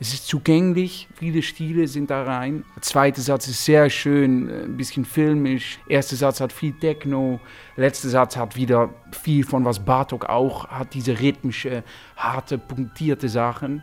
Es 0.00 0.14
ist 0.14 0.26
zugänglich, 0.26 1.08
viele 1.14 1.42
Stile 1.42 1.86
sind 1.88 2.08
da 2.08 2.22
rein. 2.22 2.64
Der 2.74 2.82
zweite 2.82 3.20
Satz 3.20 3.48
ist 3.48 3.66
sehr 3.66 3.90
schön, 3.90 4.48
ein 4.48 4.76
bisschen 4.78 5.04
filmisch. 5.04 5.78
Der 5.88 5.96
erste 5.96 6.16
Satz 6.16 6.40
hat 6.40 6.54
viel 6.54 6.72
Techno. 6.72 7.38
Der 7.76 7.84
letzte 7.84 8.08
Satz 8.08 8.34
hat 8.38 8.56
wieder 8.56 8.88
viel 9.12 9.44
von 9.44 9.66
was 9.66 9.80
Bartok 9.80 10.24
auch 10.24 10.68
hat, 10.68 10.94
diese 10.94 11.20
rhythmische, 11.20 11.84
harte, 12.16 12.56
punktierte 12.56 13.28
Sachen. 13.28 13.82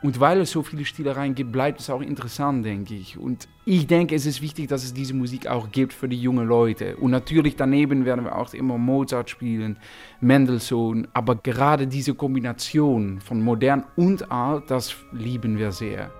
Und 0.00 0.20
weil 0.20 0.40
es 0.40 0.52
so 0.52 0.62
viele 0.62 0.84
Stilereien 0.84 1.34
gibt, 1.34 1.50
bleibt 1.50 1.80
es 1.80 1.90
auch 1.90 2.00
interessant, 2.00 2.64
denke 2.64 2.94
ich. 2.94 3.18
Und 3.18 3.48
ich 3.64 3.88
denke, 3.88 4.14
es 4.14 4.26
ist 4.26 4.40
wichtig, 4.40 4.68
dass 4.68 4.84
es 4.84 4.94
diese 4.94 5.12
Musik 5.12 5.48
auch 5.48 5.72
gibt 5.72 5.92
für 5.92 6.08
die 6.08 6.20
jungen 6.20 6.46
Leute. 6.46 6.96
Und 6.96 7.10
natürlich 7.10 7.56
daneben 7.56 8.04
werden 8.04 8.24
wir 8.24 8.36
auch 8.36 8.54
immer 8.54 8.78
Mozart 8.78 9.28
spielen, 9.28 9.76
Mendelssohn. 10.20 11.08
Aber 11.12 11.34
gerade 11.34 11.88
diese 11.88 12.14
Kombination 12.14 13.20
von 13.20 13.42
modern 13.42 13.84
und 13.96 14.30
alt, 14.30 14.70
das 14.70 14.94
lieben 15.12 15.58
wir 15.58 15.72
sehr. 15.72 16.12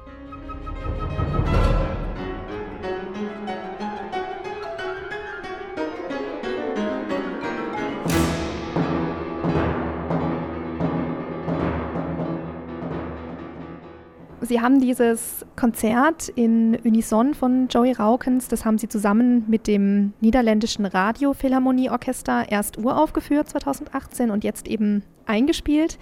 Sie 14.40 14.61
haben 14.61 14.80
dieses 14.80 15.45
Konzert 15.57 16.28
in 16.28 16.76
Unison 16.85 17.35
von 17.35 17.66
Joey 17.68 17.92
Raukens, 17.92 18.47
das 18.47 18.64
haben 18.64 18.78
Sie 18.78 18.88
zusammen 18.88 19.45
mit 19.49 19.66
dem 19.66 20.12
niederländischen 20.21 20.87
Radio 20.87 21.33
Philharmonieorchester 21.33 22.47
erst 22.49 22.78
uraufgeführt 22.78 23.49
2018 23.49 24.30
und 24.30 24.45
jetzt 24.45 24.68
eben 24.68 25.02
eingespielt. 25.26 25.99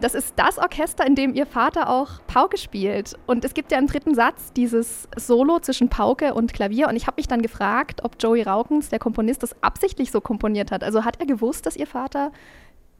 Das 0.00 0.14
ist 0.14 0.34
das 0.36 0.58
Orchester, 0.58 1.06
in 1.06 1.14
dem 1.14 1.32
Ihr 1.32 1.46
Vater 1.46 1.88
auch 1.88 2.20
Pauke 2.26 2.58
spielt. 2.58 3.16
Und 3.26 3.44
es 3.44 3.54
gibt 3.54 3.70
ja 3.70 3.78
im 3.78 3.86
dritten 3.86 4.14
Satz 4.14 4.52
dieses 4.52 5.08
Solo 5.16 5.60
zwischen 5.60 5.88
Pauke 5.88 6.34
und 6.34 6.52
Klavier. 6.52 6.88
Und 6.88 6.96
ich 6.96 7.06
habe 7.06 7.18
mich 7.18 7.28
dann 7.28 7.40
gefragt, 7.40 8.04
ob 8.04 8.16
Joey 8.20 8.42
Raukens, 8.42 8.88
der 8.88 8.98
Komponist, 8.98 9.44
das 9.44 9.54
absichtlich 9.62 10.10
so 10.10 10.20
komponiert 10.20 10.72
hat. 10.72 10.82
Also 10.82 11.04
hat 11.04 11.20
er 11.20 11.26
gewusst, 11.26 11.66
dass 11.66 11.76
Ihr 11.76 11.86
Vater 11.86 12.32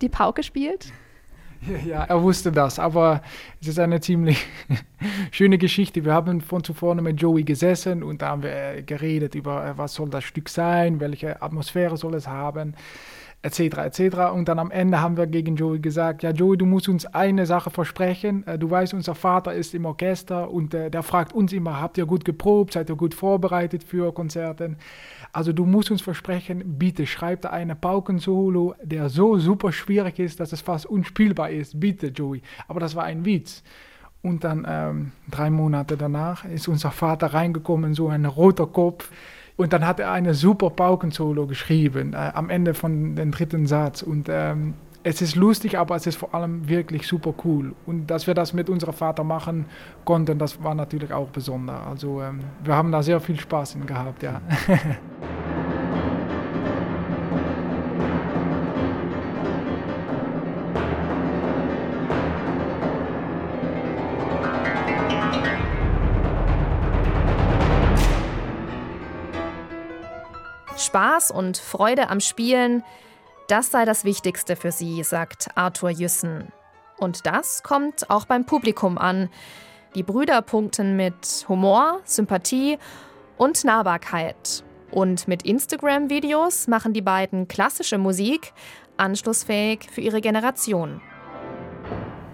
die 0.01 0.09
Pauke 0.09 0.45
spielt? 0.45 0.93
Ja, 1.87 2.05
er 2.05 2.23
wusste 2.23 2.53
das, 2.53 2.79
aber 2.79 3.23
es 3.61 3.69
ist 3.69 3.79
eine 3.79 4.01
ziemlich 4.01 4.45
schöne 5.31 5.59
Geschichte. 5.59 6.05
Wir 6.05 6.13
haben 6.13 6.41
von 6.41 6.65
zuvor 6.65 6.95
mit 6.95 7.21
Joey 7.21 7.45
gesessen 7.45 8.03
und 8.03 8.23
da 8.23 8.29
haben 8.29 8.43
wir 8.43 8.51
äh, 8.51 8.83
geredet 8.83 9.35
über, 9.35 9.67
äh, 9.67 9.79
was 9.79 9.95
soll 9.95 10.11
das 10.11 10.25
Stück 10.25 10.49
sein, 10.49 11.01
welche 11.01 11.41
Atmosphäre 11.43 11.97
soll 11.97 12.15
es 12.15 12.27
haben, 12.27 12.75
etc. 13.43 13.61
etc. 13.61 14.17
Und 14.33 14.49
dann 14.49 14.59
am 14.59 14.71
Ende 14.71 15.01
haben 15.01 15.17
wir 15.17 15.27
gegen 15.27 15.57
Joey 15.57 15.81
gesagt, 15.81 16.23
ja 16.23 16.31
Joey, 16.31 16.57
du 16.57 16.67
musst 16.67 16.89
uns 16.89 17.07
eine 17.07 17.47
Sache 17.47 17.71
versprechen. 17.71 18.47
Äh, 18.47 18.59
du 18.59 18.71
weißt, 18.71 18.95
unser 18.95 19.15
Vater 19.15 19.55
ist 19.55 19.75
im 19.75 19.85
Orchester 19.85 20.51
und 20.51 20.73
der 20.73 21.03
fragt 21.03 21.33
uns 21.33 21.53
immer, 21.53 21.81
habt 21.81 21.99
ihr 21.99 22.07
gut 22.07 22.25
geprobt, 22.25 22.73
seid 22.73 22.91
ihr 22.91 22.97
gut 22.97 23.15
vorbereitet 23.15 23.85
für 23.85 24.13
Konzerte? 24.13 24.77
Also 25.33 25.53
du 25.53 25.65
musst 25.65 25.91
uns 25.91 26.03
versprechen, 26.03 26.79
bitte 26.79 27.07
schreib 27.07 27.47
eine 27.47 27.75
Paukensolo, 27.75 28.75
der 28.83 29.09
so 29.09 29.39
super 29.39 29.73
schwierig 29.73 30.19
ist, 30.19 30.41
dass 30.41 30.53
es 30.53 30.61
fast 30.61 30.85
unspielbar 30.85 31.51
ist. 31.51 31.81
Bitte, 31.81 32.09
Joey. 32.09 32.43
Aber 32.69 32.81
das 32.81 32.95
war 32.95 33.05
ein 33.05 33.25
Witz. 33.25 33.63
Und 34.21 34.45
dann 34.45 34.67
ähm, 34.69 35.13
drei 35.31 35.49
Monate 35.51 35.97
danach 35.97 36.45
ist 36.45 36.69
unser 36.69 36.91
Vater 36.91 37.29
reingekommen, 37.29 37.95
so 37.95 38.09
ein 38.09 38.27
roter 38.27 38.67
Kopf. 38.67 39.11
Und 39.57 39.73
dann 39.73 39.87
hat 39.87 40.01
er 40.01 40.13
eine 40.13 40.35
super 40.35 40.71
Paukensolo 40.71 41.47
geschrieben, 41.47 42.13
äh, 42.13 42.31
am 42.35 42.51
Ende 42.51 42.75
von 42.75 43.17
dem 43.17 43.31
dritten 43.33 43.67
Satz. 43.67 44.03
Und 44.03 44.29
ähm, 44.31 44.75
es 45.05 45.21
ist 45.21 45.37
lustig, 45.37 45.79
aber 45.79 45.97
es 45.97 46.07
ist 46.07 46.17
vor 46.17 46.35
allem 46.35 46.69
wirklich 46.69 47.07
super 47.07 47.35
cool. 47.45 47.75
Und 47.87 48.07
dass 48.07 48.27
wir 48.27 48.35
das 48.35 48.53
mit 48.53 48.71
unserem 48.71 48.95
Vater 48.95 49.25
machen 49.25 49.67
konnten, 50.05 50.39
das 50.39 50.63
war 50.63 50.75
natürlich 50.75 51.13
auch 51.13 51.29
besonders. 51.29 51.87
Also 51.87 52.23
ähm, 52.23 52.41
wir 52.63 52.77
haben 52.77 52.93
da 52.93 53.03
sehr 53.03 53.21
viel 53.21 53.39
Spaß 53.39 53.77
gehabt, 53.87 54.23
ja. 54.23 54.41
Spaß 70.77 71.31
und 71.31 71.57
Freude 71.59 72.11
am 72.11 72.21
Spielen– 72.21 72.85
das 73.53 73.71
sei 73.71 73.85
das 73.85 74.07
Wichtigste 74.07 74.57
für 74.57 74.73
sie, 74.73 75.03
sagt 75.03 75.49
Arthur 75.57 75.91
Jüssen. 75.91 76.47
Und 76.97 77.27
das 77.27 77.63
kommt 77.63 78.09
auch 78.09 78.25
beim 78.25 78.47
Publikum 78.47 78.97
an. 78.97 79.29
Die 79.95 80.03
Brüder 80.03 80.41
punkten 80.41 80.97
mit 80.97 81.45
Humor, 81.51 82.01
Sympathie 82.05 82.79
und 83.37 83.63
Nahbarkeit. 83.65 84.65
Und 84.91 85.29
mit 85.29 85.43
Instagram-Videos 85.43 86.67
machen 86.67 86.95
die 86.95 87.03
beiden 87.03 87.47
klassische 87.47 87.99
Musik 87.99 88.55
anschlussfähig 88.97 89.81
für 89.91 90.01
ihre 90.01 90.23
Generation. 90.23 91.03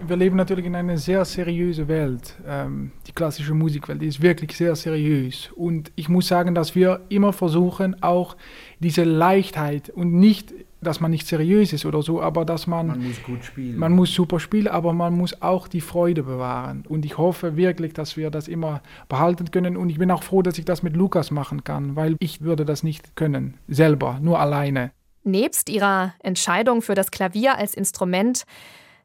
Wir 0.07 0.15
leben 0.15 0.37
natürlich 0.37 0.67
in 0.67 0.75
einer 0.75 0.97
sehr 0.97 1.25
seriösen 1.25 1.89
Welt. 1.89 2.35
Ähm, 2.47 2.93
die 3.07 3.11
klassische 3.11 3.53
Musikwelt 3.53 4.01
die 4.01 4.07
ist 4.07 4.21
wirklich 4.21 4.55
sehr 4.55 4.73
seriös. 4.77 5.51
Und 5.53 5.91
ich 5.97 6.07
muss 6.07 6.29
sagen, 6.29 6.55
dass 6.55 6.75
wir 6.75 7.01
immer 7.09 7.33
versuchen, 7.33 8.01
auch 8.01 8.37
diese 8.79 9.03
Leichtheit 9.03 9.89
und 9.89 10.13
nicht 10.13 10.53
dass 10.81 10.99
man 10.99 11.11
nicht 11.11 11.27
seriös 11.27 11.73
ist 11.73 11.85
oder 11.85 12.01
so, 12.01 12.21
aber 12.21 12.45
dass 12.45 12.67
man. 12.67 12.87
Man 12.87 13.03
muss 13.03 13.23
gut 13.23 13.43
spielen. 13.43 13.77
Man 13.77 13.93
muss 13.93 14.13
super 14.13 14.39
spielen, 14.39 14.67
aber 14.67 14.93
man 14.93 15.15
muss 15.15 15.41
auch 15.41 15.67
die 15.67 15.81
Freude 15.81 16.23
bewahren. 16.23 16.83
Und 16.87 17.05
ich 17.05 17.17
hoffe 17.17 17.57
wirklich, 17.57 17.93
dass 17.93 18.17
wir 18.17 18.29
das 18.29 18.47
immer 18.47 18.81
behalten 19.07 19.51
können. 19.51 19.77
Und 19.77 19.89
ich 19.89 19.97
bin 19.97 20.11
auch 20.11 20.23
froh, 20.23 20.41
dass 20.41 20.57
ich 20.57 20.65
das 20.65 20.83
mit 20.83 20.95
Lukas 20.95 21.31
machen 21.31 21.63
kann, 21.63 21.95
weil 21.95 22.15
ich 22.19 22.41
würde 22.41 22.65
das 22.65 22.83
nicht 22.83 23.15
können, 23.15 23.57
selber, 23.67 24.19
nur 24.21 24.39
alleine. 24.39 24.91
Nebst 25.23 25.69
ihrer 25.69 26.13
Entscheidung 26.19 26.81
für 26.81 26.95
das 26.95 27.11
Klavier 27.11 27.57
als 27.57 27.73
Instrument 27.73 28.45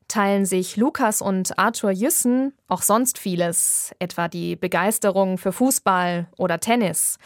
teilen 0.09 0.45
sich 0.45 0.77
Lukas 0.77 1.23
und 1.23 1.59
Arthur 1.59 1.91
Jüssen 1.91 2.53
auch 2.69 2.83
sonst 2.83 3.19
vieles, 3.19 3.95
etwa 3.99 4.29
die 4.29 4.55
Begeisterung 4.55 5.39
für 5.39 5.53
Fußball 5.53 6.29
oder 6.37 6.61
Tennis. 6.61 7.19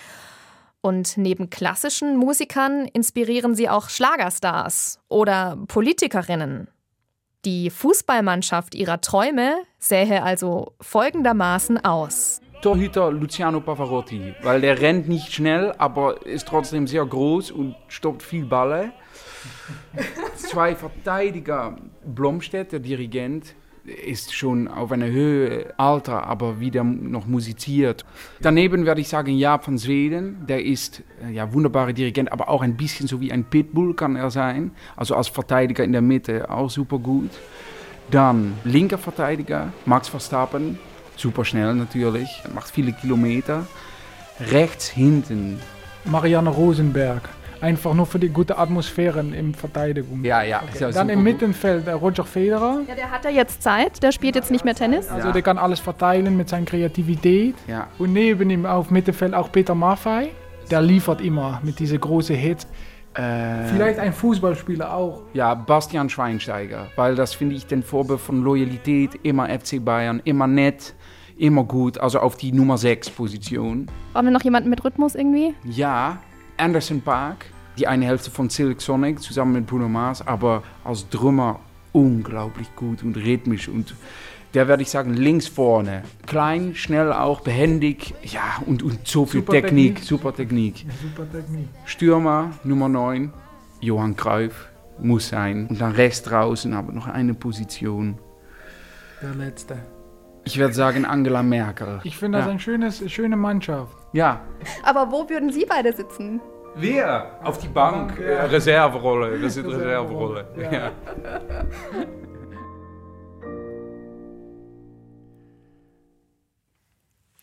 Und 0.81 1.17
neben 1.17 1.51
klassischen 1.51 2.17
Musikern 2.17 2.87
inspirieren 2.87 3.55
sie 3.55 3.69
auch 3.69 3.89
Schlagerstars 3.89 5.01
oder 5.09 5.59
Politikerinnen. 5.67 6.69
Die 7.45 7.71
Fußballmannschaft 7.71 8.75
ihrer 8.75 9.01
Träume 9.01 9.55
sähe 9.79 10.23
also 10.23 10.75
folgendermaßen 10.81 11.85
aus. 11.85 12.41
Torhüter 12.63 13.13
Luciano 13.13 13.61
Pavarotti, 13.61 14.35
weil 14.43 14.61
der 14.61 14.81
rennt 14.81 15.09
nicht 15.09 15.33
schnell, 15.33 15.73
aber 15.79 16.27
ist 16.27 16.49
trotzdem 16.49 16.89
sehr 16.89 17.07
groß 17.07 17.53
und 17.53 17.77
stoppt 17.87 18.23
viel 18.23 18.45
Balle. 18.45 18.93
Zwei 20.35 20.75
Verteidiger, 20.75 21.77
Blomstedt, 22.05 22.73
der 22.73 22.81
Dirigent, 22.81 23.55
ist 23.89 24.35
schon 24.35 24.69
auf 24.69 24.93
einer 24.93 25.07
Höhe 25.07 25.75
alter, 25.77 26.27
aber 26.27 26.61
wieder 26.61 26.85
noch 26.85 27.27
musiziert. 27.27 28.05
Daneben 28.41 28.87
werde 28.87 29.01
ich 29.01 29.09
sagen 29.09 29.37
Jaap 29.37 29.65
von 29.65 29.79
Schweden, 29.79 30.47
der 30.47 30.65
ist 30.65 31.03
äh, 31.27 31.33
ja 31.33 31.53
wunderbarer 31.53 31.93
Dirigent, 31.93 32.33
aber 32.33 32.49
auch 32.49 32.63
ein 32.63 32.77
bisschen 32.77 33.09
so 33.09 33.21
wie 33.21 33.33
ein 33.33 33.45
Pitbull 33.45 33.95
kann 33.95 34.17
er 34.17 34.31
sein. 34.31 34.73
Also 34.97 35.15
als 35.15 35.29
Verteidiger 35.29 35.85
in 35.85 35.93
der 35.93 36.03
Mitte 36.03 36.51
auch 36.51 36.71
super 36.71 36.99
gut. 36.99 37.31
Dann 38.11 38.55
linker 38.65 38.99
Verteidiger, 38.99 39.73
Max 39.85 40.09
Verstappen, 40.09 40.79
super 41.17 41.45
schnell 41.45 41.75
natürlich, 41.75 42.43
macht 42.55 42.71
viele 42.71 42.93
Kilometer. 42.93 43.67
Rechts 44.41 44.89
hinten. 44.89 45.61
Marianne 46.05 46.49
Rosenberg 46.49 47.29
einfach 47.61 47.95
nur 47.95 48.07
für 48.07 48.19
die 48.19 48.29
gute 48.29 48.59
Atmosphäre 48.59 49.21
im 49.21 49.55
Verteidigung. 49.55 50.25
Ja, 50.25 50.43
ja. 50.43 50.63
Okay. 50.63 50.91
Dann 50.93 51.09
im 51.09 51.23
Mittelfeld 51.23 51.87
der 51.87 51.97
Roger 51.97 52.25
Federer. 52.25 52.81
Ja, 52.87 52.95
der 52.95 53.11
hat 53.11 53.25
ja 53.25 53.31
jetzt 53.31 53.63
Zeit, 53.63 54.03
der 54.03 54.13
spielt 54.13 54.35
jetzt 54.35 54.51
nicht 54.51 54.65
mehr 54.65 54.75
Tennis. 54.75 55.09
Also 55.09 55.29
ja. 55.29 55.33
der 55.33 55.43
kann 55.43 55.59
alles 55.59 55.81
verteilen 55.81 56.37
mit 56.37 56.49
seiner 56.49 56.67
Kreativität. 56.67 57.55
Ja. 57.67 57.89
Und 57.99 58.13
neben 58.13 58.51
ihm 58.51 58.67
auf 58.67 58.91
Mittelfeld 58.91 59.35
auch 59.35 59.51
Peter 59.51 59.75
Maffei. 59.75 60.31
Der 60.71 60.83
liefert 60.83 61.21
immer 61.21 61.61
mit 61.63 61.79
diesen 61.79 61.99
großen 61.99 62.37
Hits. 62.37 62.67
Äh, 63.15 63.65
Vielleicht 63.73 63.99
ein 63.99 64.13
Fußballspieler 64.13 64.95
auch. 64.95 65.23
Ja, 65.33 65.55
Bastian 65.55 66.09
Schweinsteiger, 66.09 66.87
weil 66.95 67.15
das 67.15 67.35
finde 67.35 67.57
ich 67.57 67.67
den 67.67 67.83
Vorbild 67.83 68.21
von 68.21 68.43
Loyalität, 68.43 69.19
immer 69.23 69.49
FC 69.49 69.83
Bayern, 69.83 70.21
immer 70.25 70.47
nett, 70.47 70.95
immer 71.37 71.65
gut, 71.65 71.99
also 71.99 72.21
auf 72.21 72.37
die 72.37 72.53
Nummer 72.53 72.79
6 72.79 73.11
Position. 73.11 73.87
Brauchen 74.13 74.27
wir 74.27 74.31
noch 74.31 74.45
jemanden 74.45 74.69
mit 74.71 74.85
Rhythmus 74.85 75.15
irgendwie? 75.15 75.55
Ja, 75.65 76.19
Anderson 76.59 77.01
Park, 77.01 77.47
die 77.79 77.87
eine 77.87 78.05
Hälfte 78.07 78.31
von 78.31 78.51
Silk 78.51 78.81
Sonic 78.81 79.21
zusammen 79.21 79.53
mit 79.53 79.67
Bruno 79.67 79.89
Mars, 79.89 80.27
aber 80.27 80.63
als 80.85 81.09
Drummer 81.09 81.61
unglaublich 81.93 82.75
gut 82.77 83.03
und 83.03 83.17
rhythmisch 83.17 83.69
und 83.69 83.95
der 84.55 84.67
werde 84.67 84.83
ich 84.83 84.91
sagen 84.91 85.15
links 85.15 85.47
vorne. 85.47 86.03
Klein, 86.27 86.75
schnell 86.75 87.13
auch, 87.13 87.43
behendig, 87.43 88.15
ja 88.23 88.63
und, 88.67 88.83
und 88.83 89.07
so 89.07 89.27
viel 89.27 89.41
super 89.41 89.53
Technik, 89.53 89.97
Technik, 89.97 90.09
super 90.09 90.35
Technik. 90.35 90.87
Super 91.03 91.31
Technik. 91.31 91.69
Stürmer 91.85 92.53
Nummer 92.65 92.89
9, 92.89 93.33
Johann 93.81 94.17
Cruyff, 94.17 94.69
muss 94.99 95.29
sein. 95.29 95.67
Und 95.67 95.81
dann 95.81 95.93
rechts 95.93 96.23
draußen 96.23 96.73
aber 96.73 96.93
noch 96.93 97.07
eine 97.07 97.35
Position. 97.35 98.19
Der 99.23 99.35
letzte. 99.35 99.77
Ich 100.45 100.57
werde 100.59 100.73
sagen 100.73 101.05
Angela 101.05 101.43
Merkel. 101.43 102.01
Ich 102.05 102.17
finde 102.17 102.39
das 102.39 102.47
ja. 102.47 102.53
eine 102.53 102.61
schönes, 102.61 103.11
schöne 103.11 103.37
Mannschaft. 103.37 103.98
Ja. 104.13 104.41
Aber 104.83 105.11
wo 105.13 105.29
würden 105.29 105.53
Sie 105.53 105.67
beide 105.67 105.93
sitzen? 105.93 106.41
Wir 106.77 107.31
auf 107.43 107.59
die 107.59 107.69
Bank, 107.69 108.17
Bank 108.17 108.21
ja. 108.21 108.45
Reserverolle, 108.45 109.39
das 109.41 109.57
ist 109.57 109.67
Reserverolle. 109.67 110.47
Ja. 110.71 110.93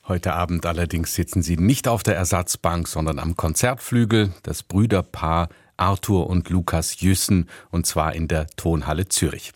Heute 0.07 0.34
Abend 0.34 0.67
allerdings 0.67 1.15
sitzen 1.15 1.41
sie 1.41 1.57
nicht 1.57 1.88
auf 1.88 2.03
der 2.03 2.15
Ersatzbank, 2.15 2.88
sondern 2.88 3.17
am 3.17 3.36
Konzertflügel, 3.36 4.31
das 4.43 4.62
Brüderpaar 4.62 5.50
Arthur 5.77 6.29
und 6.29 6.50
Lukas 6.50 7.01
Jüssen, 7.01 7.50
und 7.72 7.86
zwar 7.86 8.13
in 8.13 8.27
der 8.27 8.48
Tonhalle 8.55 9.10
Zürich. 9.10 9.51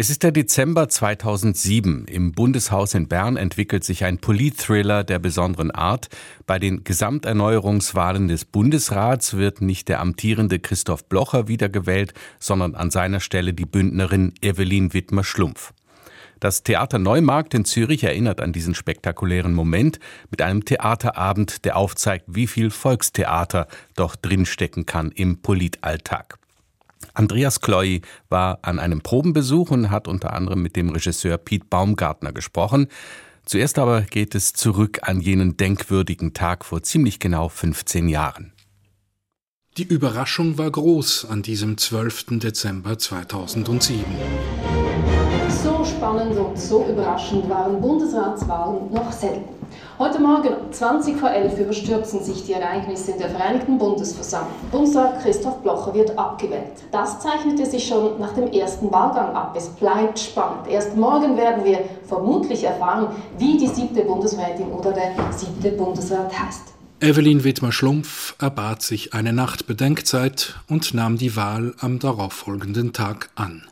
Es 0.00 0.08
ist 0.08 0.22
der 0.22 0.32
Dezember 0.32 0.88
2007. 0.88 2.06
Im 2.06 2.32
Bundeshaus 2.32 2.94
in 2.94 3.06
Bern 3.06 3.36
entwickelt 3.36 3.84
sich 3.84 4.02
ein 4.02 4.16
Politthriller 4.16 5.04
der 5.04 5.18
besonderen 5.18 5.70
Art. 5.70 6.08
Bei 6.46 6.58
den 6.58 6.84
Gesamterneuerungswahlen 6.84 8.26
des 8.26 8.46
Bundesrats 8.46 9.36
wird 9.36 9.60
nicht 9.60 9.90
der 9.90 10.00
amtierende 10.00 10.58
Christoph 10.58 11.04
Blocher 11.04 11.48
wiedergewählt, 11.48 12.14
sondern 12.38 12.76
an 12.76 12.90
seiner 12.90 13.20
Stelle 13.20 13.52
die 13.52 13.66
Bündnerin 13.66 14.32
Evelyn 14.40 14.94
Wittmer-Schlumpf. 14.94 15.74
Das 16.40 16.62
Theater 16.62 16.98
Neumarkt 16.98 17.52
in 17.52 17.66
Zürich 17.66 18.02
erinnert 18.02 18.40
an 18.40 18.54
diesen 18.54 18.74
spektakulären 18.74 19.52
Moment 19.52 20.00
mit 20.30 20.40
einem 20.40 20.64
Theaterabend, 20.64 21.66
der 21.66 21.76
aufzeigt, 21.76 22.24
wie 22.26 22.46
viel 22.46 22.70
Volkstheater 22.70 23.66
doch 23.96 24.16
drinstecken 24.16 24.86
kann 24.86 25.12
im 25.12 25.42
Politalltag. 25.42 26.39
Andreas 27.20 27.60
Kloy 27.60 28.00
war 28.30 28.60
an 28.62 28.78
einem 28.78 29.02
Probenbesuch 29.02 29.70
und 29.70 29.90
hat 29.90 30.08
unter 30.08 30.32
anderem 30.32 30.62
mit 30.62 30.74
dem 30.74 30.88
Regisseur 30.88 31.36
Piet 31.36 31.68
Baumgartner 31.68 32.32
gesprochen. 32.32 32.88
Zuerst 33.44 33.78
aber 33.78 34.00
geht 34.00 34.34
es 34.34 34.54
zurück 34.54 35.00
an 35.02 35.20
jenen 35.20 35.58
denkwürdigen 35.58 36.32
Tag 36.32 36.64
vor 36.64 36.82
ziemlich 36.82 37.18
genau 37.18 37.50
15 37.50 38.08
Jahren. 38.08 38.54
Die 39.76 39.82
Überraschung 39.82 40.56
war 40.56 40.70
groß 40.70 41.26
an 41.26 41.42
diesem 41.42 41.76
12. 41.76 42.38
Dezember 42.38 42.98
2007. 42.98 44.02
So 45.62 45.84
spannend 45.84 46.38
und 46.38 46.58
so 46.58 46.86
überraschend 46.86 47.50
waren 47.50 47.82
Bundesratswahlen 47.82 48.94
noch 48.94 49.12
selten. 49.12 49.60
Heute 50.00 50.18
Morgen 50.18 50.54
um 50.54 50.72
20 50.72 51.18
vor 51.18 51.30
11 51.30 51.58
überstürzen 51.58 52.24
sich 52.24 52.46
die 52.46 52.54
Ereignisse 52.54 53.10
in 53.10 53.18
der 53.18 53.28
Vereinigten 53.28 53.76
Bundesversammlung. 53.76 54.54
Bundesrat 54.72 55.22
Christoph 55.22 55.60
Blocher 55.60 55.92
wird 55.92 56.16
abgewählt. 56.16 56.72
Das 56.90 57.20
zeichnete 57.20 57.66
sich 57.66 57.86
schon 57.86 58.18
nach 58.18 58.32
dem 58.32 58.50
ersten 58.50 58.90
Wahlgang 58.90 59.36
ab. 59.36 59.54
Es 59.54 59.68
bleibt 59.68 60.18
spannend. 60.18 60.68
Erst 60.68 60.96
morgen 60.96 61.36
werden 61.36 61.66
wir 61.66 61.80
vermutlich 62.08 62.64
erfahren, 62.64 63.14
wie 63.36 63.58
die 63.58 63.66
siebte 63.66 64.00
Bundesrätin 64.00 64.68
oder 64.68 64.92
der 64.92 65.12
siebte 65.36 65.72
Bundesrat 65.72 66.32
heißt. 66.32 66.62
Evelyn 67.00 67.44
Wittmer-Schlumpf 67.44 68.36
erbat 68.38 68.80
sich 68.80 69.12
eine 69.12 69.34
Nacht 69.34 69.66
Bedenkzeit 69.66 70.54
und 70.66 70.94
nahm 70.94 71.18
die 71.18 71.36
Wahl 71.36 71.74
am 71.78 71.98
darauffolgenden 71.98 72.94
Tag 72.94 73.28
an. 73.34 73.64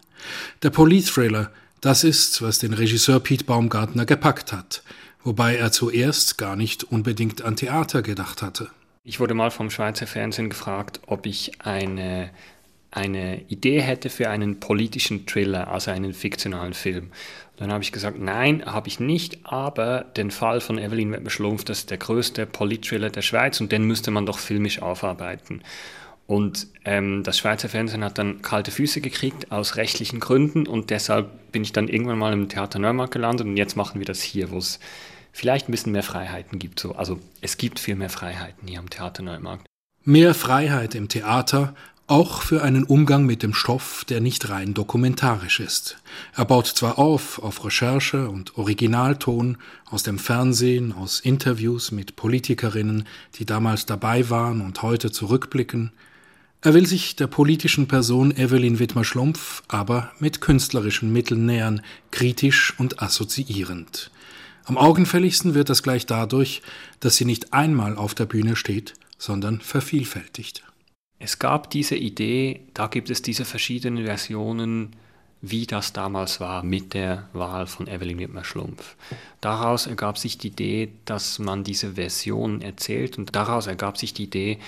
Der 0.63 0.69
Politthriller 0.69 1.49
das 1.81 2.03
ist, 2.03 2.43
was 2.43 2.59
den 2.59 2.75
Regisseur 2.75 3.21
Piet 3.21 3.47
Baumgartner 3.47 4.05
gepackt 4.05 4.53
hat, 4.53 4.83
wobei 5.23 5.57
er 5.57 5.73
zuerst 5.73 6.39
gar 6.39 6.57
nicht 6.57 6.85
unbedingt 6.85 7.43
an 7.43 7.57
Theater 7.57 8.03
gedacht 8.03 8.43
hatte. 8.43 8.71
Ich 9.05 9.21
wurde 9.21 9.35
mal 9.35 9.51
vom 9.51 9.71
Schweizer 9.71 10.07
Fernsehen 10.07 10.51
gefragt, 10.51 11.01
ob 11.07 11.25
ich 11.25 11.61
eine, 11.61 12.31
eine 12.91 13.41
Idee 13.49 13.81
hätte 13.81 14.11
für 14.11 14.29
einen 14.29 14.61
politischen 14.61 15.27
Thriller, 15.27 15.69
also 15.69 15.91
einen 15.91 16.13
fiktionalen 16.13 16.75
Film. 16.75 17.11
Dann 17.57 17.73
habe 17.73 17.83
ich 17.83 17.91
gesagt, 17.91 18.19
nein, 18.21 18.65
habe 18.67 18.87
ich 18.87 19.01
nicht, 19.01 19.39
aber 19.45 20.03
den 20.03 20.31
Fall 20.31 20.61
von 20.61 20.79
Evelyn 20.79 21.11
Wettmer-Schlumpf, 21.11 21.65
das 21.65 21.81
ist 21.81 21.91
der 21.91 21.99
größte 21.99 22.47
Polit-Thriller 22.47 23.11
der 23.11 23.23
Schweiz 23.23 23.61
und 23.61 23.73
den 23.73 23.85
müsste 23.85 24.11
man 24.11 24.27
doch 24.27 24.39
filmisch 24.39 24.81
aufarbeiten. 24.81 25.63
Und 26.29 26.67
ähm, 26.85 27.23
das 27.23 27.39
Schweizer 27.39 27.71
Fernsehen 27.71 28.05
hat 28.05 28.19
dann 28.19 28.43
kalte 28.43 28.71
Füße 28.71 29.01
gekriegt 29.01 29.51
aus 29.51 29.77
rechtlichen 29.77 30.21
Gründen 30.21 30.67
und 30.67 30.91
deshalb 30.91 31.53
bin 31.53 31.63
ich 31.63 31.73
dann 31.73 31.89
irgendwann 31.89 32.19
mal 32.19 32.35
im 32.35 32.51
Theater 32.51 32.79
Neumarkt 32.79 33.15
gelandet 33.15 33.47
und 33.47 33.57
jetzt 33.57 33.77
machen 33.77 33.99
wir 33.99 34.05
das 34.05 34.21
hier, 34.21 34.51
wo 34.51 34.59
es 34.59 34.79
vielleicht 35.33 35.69
ein 35.69 35.73
bisschen 35.73 35.93
mehr 35.93 36.03
Freiheiten 36.03 36.59
gibt. 36.59 36.81
So. 36.81 36.95
Also 36.95 37.19
es 37.41 37.57
gibt 37.57 37.81
viel 37.81 37.97
mehr 37.97 38.11
Freiheiten 38.11 38.69
hier 38.69 38.79
am 38.79 38.91
Theater 38.91 39.23
Neumarkt. 39.23 39.67
Mehr 40.05 40.35
Freiheit 40.35 40.95
im 40.95 41.09
Theater, 41.09 41.75
auch 42.07 42.43
für 42.43 42.63
einen 42.63 42.85
Umgang 42.85 43.25
mit 43.25 43.43
dem 43.43 43.55
Stoff, 43.55 44.05
der 44.05 44.21
nicht 44.21 44.51
rein 44.51 44.75
dokumentarisch 44.75 45.61
ist. 45.61 45.97
Er 46.37 46.45
baut 46.45 46.67
zwar 46.67 46.99
auf 46.99 47.43
auf 47.43 47.65
Recherche 47.65 48.29
und 48.29 48.59
Originalton 48.59 49.57
aus 49.87 50.03
dem 50.03 50.19
Fernsehen, 50.19 50.93
aus 50.93 51.21
Interviews 51.21 51.91
mit 51.91 52.17
Politikerinnen, 52.17 53.07
die 53.37 53.47
damals 53.47 53.87
dabei 53.87 54.29
waren 54.29 54.61
und 54.61 54.83
heute 54.83 55.11
zurückblicken, 55.11 55.93
er 56.61 56.75
will 56.75 56.87
sich 56.87 57.15
der 57.15 57.29
politischen 57.29 57.87
Person 57.87 58.37
Evelyn 58.37 58.79
Wittmer-Schlumpf 58.79 59.63
aber 59.69 60.11
mit 60.19 60.41
künstlerischen 60.41 61.13
Mitteln 61.13 61.47
nähern, 61.47 61.83
kritisch 62.11 62.75
und 62.79 63.01
assoziierend. 63.01 64.11
Am 64.65 64.77
augenfälligsten 64.77 65.55
wird 65.55 65.71
das 65.71 65.83
gleich 65.83 66.05
dadurch, 66.05 66.63
dass 67.01 67.17
sie 67.17 67.25
nicht 67.25 67.53
einmal 67.53 67.97
auf 67.97 68.15
der 68.15 68.27
Bühne 68.27 68.57
steht, 68.57 68.95
sondern 69.19 69.61
vervielfältigt. 69.61 70.63
Es 71.21 71.39
gab 71.39 71.71
diese 71.71 71.97
Idee, 71.97 72.61
da 72.75 72.87
gibt 72.87 73.09
es 73.11 73.23
diese 73.23 73.45
verschiedenen 73.45 74.05
Versionen, 74.05 74.95
wie 75.41 75.67
das 75.67 75.93
damals 75.93 76.41
war 76.41 76.65
mit 76.65 76.95
der 76.95 77.29
Wahl 77.33 77.67
von 77.67 77.87
Evelyn 77.87 78.19
Wittmer-Schlumpf. 78.19 78.97
Daraus 79.41 79.87
ergab 79.87 80.19
sich 80.19 80.39
die 80.39 80.49
Idee, 80.49 80.93
dass 81.05 81.39
man 81.39 81.63
diese 81.63 81.95
Version 81.95 82.61
erzählt 82.61 83.19
und 83.19 83.35
daraus 83.35 83.69
ergab 83.69 83.99
sich 83.99 84.15
die 84.15 84.25
Idee, 84.25 84.59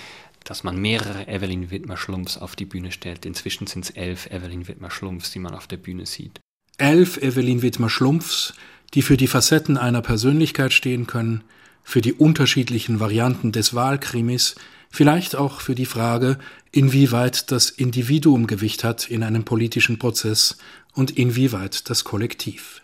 dass 0.43 0.63
man 0.63 0.77
mehrere 0.79 1.27
Evelyn 1.27 1.71
Wittmer-Schlumpfs 1.71 2.37
auf 2.37 2.55
die 2.55 2.65
Bühne 2.65 2.91
stellt. 2.91 3.25
Inzwischen 3.25 3.67
sind 3.67 3.85
es 3.85 3.91
elf 3.91 4.27
Evelyn 4.27 4.67
Wittmer-Schlumpfs, 4.67 5.31
die 5.31 5.39
man 5.39 5.53
auf 5.53 5.67
der 5.67 5.77
Bühne 5.77 6.05
sieht. 6.05 6.39
Elf 6.77 7.17
Evelyn 7.17 7.61
Wittmer-Schlumpfs, 7.61 8.53
die 8.93 9.01
für 9.01 9.17
die 9.17 9.27
Facetten 9.27 9.77
einer 9.77 10.01
Persönlichkeit 10.01 10.73
stehen 10.73 11.07
können, 11.07 11.43
für 11.83 12.01
die 12.01 12.13
unterschiedlichen 12.13 12.99
Varianten 12.99 13.51
des 13.51 13.73
Wahlkrimis, 13.73 14.55
vielleicht 14.89 15.35
auch 15.35 15.61
für 15.61 15.75
die 15.75 15.85
Frage, 15.85 16.37
inwieweit 16.71 17.51
das 17.51 17.69
Individuum 17.69 18.47
Gewicht 18.47 18.83
hat 18.83 19.09
in 19.09 19.23
einem 19.23 19.45
politischen 19.45 19.99
Prozess 19.99 20.57
und 20.93 21.11
inwieweit 21.11 21.89
das 21.89 22.03
Kollektiv. 22.03 22.81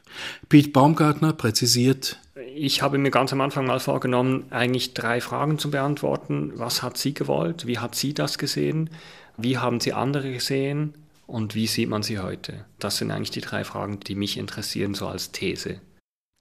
Piet 0.49 0.73
Baumgartner 0.73 1.33
präzisiert, 1.33 2.19
ich 2.57 2.81
habe 2.81 2.97
mir 2.97 3.11
ganz 3.11 3.31
am 3.31 3.41
Anfang 3.41 3.65
mal 3.65 3.79
vorgenommen, 3.79 4.45
eigentlich 4.49 4.93
drei 4.93 5.21
Fragen 5.21 5.59
zu 5.59 5.71
beantworten. 5.71 6.53
Was 6.55 6.81
hat 6.81 6.97
sie 6.97 7.13
gewollt? 7.13 7.67
Wie 7.67 7.79
hat 7.79 7.95
sie 7.95 8.13
das 8.13 8.37
gesehen? 8.37 8.89
Wie 9.37 9.57
haben 9.57 9.79
sie 9.79 9.93
andere 9.93 10.31
gesehen? 10.31 10.93
Und 11.27 11.55
wie 11.55 11.67
sieht 11.67 11.89
man 11.89 12.03
sie 12.03 12.19
heute? 12.19 12.65
Das 12.79 12.97
sind 12.97 13.11
eigentlich 13.11 13.31
die 13.31 13.41
drei 13.41 13.63
Fragen, 13.63 13.99
die 13.99 14.15
mich 14.15 14.37
interessieren, 14.37 14.93
so 14.93 15.07
als 15.07 15.31
These. 15.31 15.81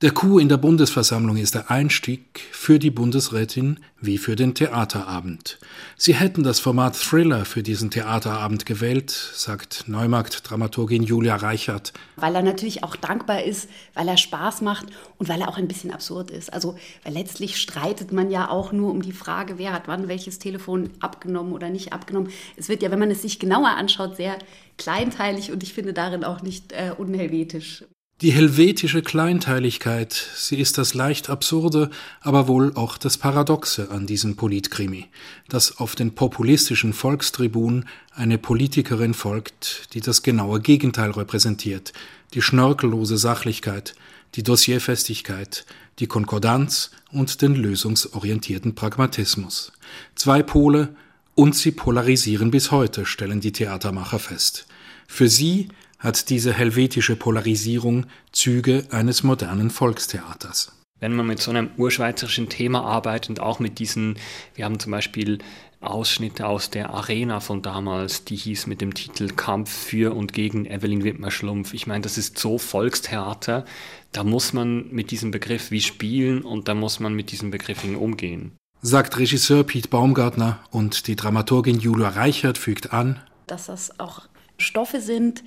Der 0.02 0.10
Coup 0.10 0.38
in 0.38 0.50
der 0.50 0.58
Bundesversammlung 0.58 1.38
ist 1.38 1.54
der 1.54 1.70
Einstieg 1.70 2.42
für 2.52 2.78
die 2.78 2.90
Bundesrätin 2.90 3.80
wie 3.98 4.18
für 4.18 4.36
den 4.36 4.54
Theaterabend. 4.54 5.58
Sie 5.96 6.14
hätten 6.14 6.42
das 6.42 6.60
Format 6.60 6.96
Thriller 6.96 7.46
für 7.46 7.62
diesen 7.62 7.90
Theaterabend 7.90 8.66
gewählt, 8.66 9.10
sagt 9.10 9.84
Neumarkt-Dramaturgin 9.86 11.02
Julia 11.02 11.36
Reichert. 11.36 11.94
Weil 12.16 12.34
er 12.34 12.42
natürlich 12.42 12.84
auch 12.84 12.94
dankbar 12.94 13.44
ist, 13.44 13.70
weil 13.94 14.06
er 14.06 14.18
Spaß 14.18 14.60
macht 14.60 14.84
und 15.16 15.30
weil 15.30 15.40
er 15.40 15.48
auch 15.48 15.56
ein 15.56 15.66
bisschen 15.66 15.92
absurd 15.92 16.30
ist. 16.30 16.52
Also 16.52 16.76
letztlich 17.08 17.56
streitet 17.56 18.12
man 18.12 18.30
ja 18.30 18.50
auch 18.50 18.72
nur 18.72 18.90
um 18.90 19.00
die 19.00 19.12
Frage, 19.12 19.56
wer 19.56 19.72
hat 19.72 19.88
wann 19.88 20.08
welches 20.08 20.38
Telefon 20.38 20.90
abgenommen 21.00 21.54
oder 21.54 21.70
nicht 21.70 21.94
abgenommen. 21.94 22.30
Es 22.56 22.68
wird 22.68 22.82
ja, 22.82 22.90
wenn 22.90 22.98
man 22.98 23.10
es 23.10 23.22
sich 23.22 23.38
genauer 23.38 23.70
anschaut, 23.70 24.16
sehr 24.16 24.36
kleinteilig 24.76 25.52
und 25.52 25.62
ich 25.62 25.72
finde 25.72 25.94
darin 25.94 26.22
auch 26.22 26.42
nicht 26.42 26.72
äh, 26.72 26.92
unhelvetisch. 26.94 27.86
Die 28.22 28.32
helvetische 28.32 29.02
Kleinteiligkeit, 29.02 30.14
sie 30.14 30.58
ist 30.58 30.78
das 30.78 30.94
leicht 30.94 31.28
absurde, 31.28 31.90
aber 32.22 32.48
wohl 32.48 32.72
auch 32.74 32.96
das 32.96 33.18
Paradoxe 33.18 33.90
an 33.90 34.06
diesem 34.06 34.36
Politkrimi, 34.36 35.08
dass 35.50 35.76
auf 35.76 35.94
den 35.94 36.14
populistischen 36.14 36.94
Volkstribun 36.94 37.84
eine 38.14 38.38
Politikerin 38.38 39.12
folgt, 39.12 39.92
die 39.92 40.00
das 40.00 40.22
genaue 40.22 40.60
Gegenteil 40.60 41.10
repräsentiert, 41.10 41.92
die 42.32 42.40
schnörkellose 42.40 43.18
Sachlichkeit, 43.18 43.94
die 44.34 44.42
Dossierfestigkeit, 44.42 45.66
die 45.98 46.06
Konkordanz 46.06 46.92
und 47.12 47.42
den 47.42 47.54
lösungsorientierten 47.54 48.74
Pragmatismus. 48.74 49.72
Zwei 50.14 50.42
Pole, 50.42 50.96
und 51.34 51.54
sie 51.54 51.70
polarisieren 51.70 52.50
bis 52.50 52.70
heute, 52.70 53.04
stellen 53.04 53.40
die 53.40 53.52
Theatermacher 53.52 54.18
fest. 54.18 54.66
Für 55.06 55.28
sie 55.28 55.68
hat 56.06 56.30
diese 56.30 56.52
helvetische 56.52 57.16
Polarisierung 57.16 58.06
Züge 58.30 58.84
eines 58.90 59.24
modernen 59.24 59.70
Volkstheaters. 59.70 60.70
Wenn 61.00 61.16
man 61.16 61.26
mit 61.26 61.40
so 61.40 61.50
einem 61.50 61.70
urschweizerischen 61.76 62.48
Thema 62.48 62.84
arbeitet 62.84 63.30
und 63.30 63.40
auch 63.40 63.58
mit 63.58 63.80
diesen, 63.80 64.16
wir 64.54 64.66
haben 64.66 64.78
zum 64.78 64.92
Beispiel 64.92 65.38
Ausschnitte 65.80 66.46
aus 66.46 66.70
der 66.70 66.90
Arena 66.90 67.40
von 67.40 67.60
damals, 67.60 68.24
die 68.24 68.36
hieß 68.36 68.68
mit 68.68 68.80
dem 68.80 68.94
Titel 68.94 69.30
Kampf 69.30 69.68
für 69.68 70.14
und 70.14 70.32
gegen 70.32 70.64
Evelyn 70.64 71.02
Wittmer-Schlumpf. 71.02 71.74
Ich 71.74 71.88
meine, 71.88 72.02
das 72.02 72.18
ist 72.18 72.38
so 72.38 72.56
Volkstheater, 72.56 73.64
da 74.12 74.22
muss 74.22 74.52
man 74.52 74.88
mit 74.92 75.10
diesem 75.10 75.32
Begriff 75.32 75.72
wie 75.72 75.80
spielen 75.80 76.42
und 76.42 76.68
da 76.68 76.74
muss 76.74 77.00
man 77.00 77.14
mit 77.14 77.32
diesen 77.32 77.50
Begriffen 77.50 77.96
umgehen. 77.96 78.52
Sagt 78.80 79.18
Regisseur 79.18 79.64
Piet 79.64 79.90
Baumgartner 79.90 80.60
und 80.70 81.08
die 81.08 81.16
Dramaturgin 81.16 81.80
Julia 81.80 82.10
Reichert 82.10 82.58
fügt 82.58 82.92
an, 82.92 83.20
dass 83.48 83.66
das 83.66 83.98
auch 83.98 84.28
Stoffe 84.58 85.00
sind, 85.00 85.44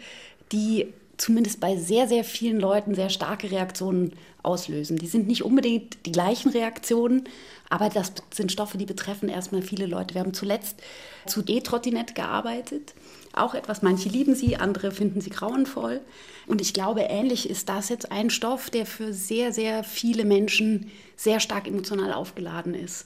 die 0.52 0.94
zumindest 1.20 1.60
bei 1.60 1.76
sehr, 1.76 2.08
sehr 2.08 2.24
vielen 2.24 2.60
Leuten 2.60 2.96
sehr 2.96 3.10
starke 3.10 3.52
Reaktionen 3.52 4.14
auslösen. 4.42 4.98
Die 4.98 5.08
sind 5.08 5.28
nicht 5.28 5.44
unbedingt 5.44 6.06
die 6.06 6.12
gleichen 6.12 6.50
Reaktionen, 6.50 7.28
aber 7.70 7.90
das 7.90 8.14
sind 8.32 8.52
Stoffe, 8.52 8.78
die 8.78 8.86
betreffen 8.86 9.30
erstmal 9.30 9.62
viele 9.62 9.86
Leute. 9.86 10.16
Wir 10.16 10.22
haben 10.22 10.34
zuletzt 10.34 10.82
zu 11.28 11.44
E-Trottinett 11.46 12.16
gearbeitet. 12.16 12.94
Auch 13.34 13.54
etwas, 13.54 13.82
manche 13.82 14.10
lieben 14.10 14.34
sie, 14.34 14.56
andere 14.56 14.92
finden 14.92 15.22
sie 15.22 15.30
grauenvoll. 15.30 16.02
Und 16.48 16.62
ich 16.62 16.74
glaube, 16.74 17.02
ähnlich 17.02 17.50
ist 17.50 17.70
das 17.70 17.90
jetzt 17.90 18.12
ein 18.12 18.30
Stoff, 18.30 18.70
der 18.70 18.86
für 18.86 19.14
sehr, 19.14 19.52
sehr 19.52 19.84
viele 19.84 20.26
Menschen 20.26 20.90
sehr 21.16 21.40
stark 21.40 21.68
emotional 21.68 22.14
aufgeladen 22.14 22.74
ist. 22.74 23.06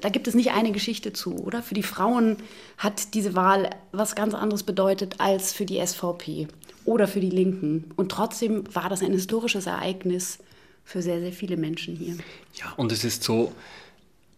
Da 0.00 0.08
gibt 0.08 0.28
es 0.28 0.34
nicht 0.34 0.50
eine 0.52 0.72
Geschichte 0.72 1.12
zu, 1.12 1.36
oder? 1.36 1.62
Für 1.62 1.74
die 1.74 1.82
Frauen 1.82 2.36
hat 2.76 3.14
diese 3.14 3.34
Wahl 3.34 3.70
was 3.92 4.14
ganz 4.14 4.34
anderes 4.34 4.62
bedeutet 4.62 5.16
als 5.18 5.52
für 5.52 5.64
die 5.64 5.84
SVP 5.84 6.48
oder 6.84 7.08
für 7.08 7.20
die 7.20 7.30
Linken. 7.30 7.90
Und 7.96 8.10
trotzdem 8.10 8.64
war 8.74 8.88
das 8.88 9.02
ein 9.02 9.12
historisches 9.12 9.66
Ereignis 9.66 10.38
für 10.84 11.02
sehr, 11.02 11.20
sehr 11.20 11.32
viele 11.32 11.56
Menschen 11.56 11.96
hier. 11.96 12.16
Ja, 12.54 12.72
und 12.76 12.92
es 12.92 13.04
ist 13.04 13.22
so, 13.22 13.52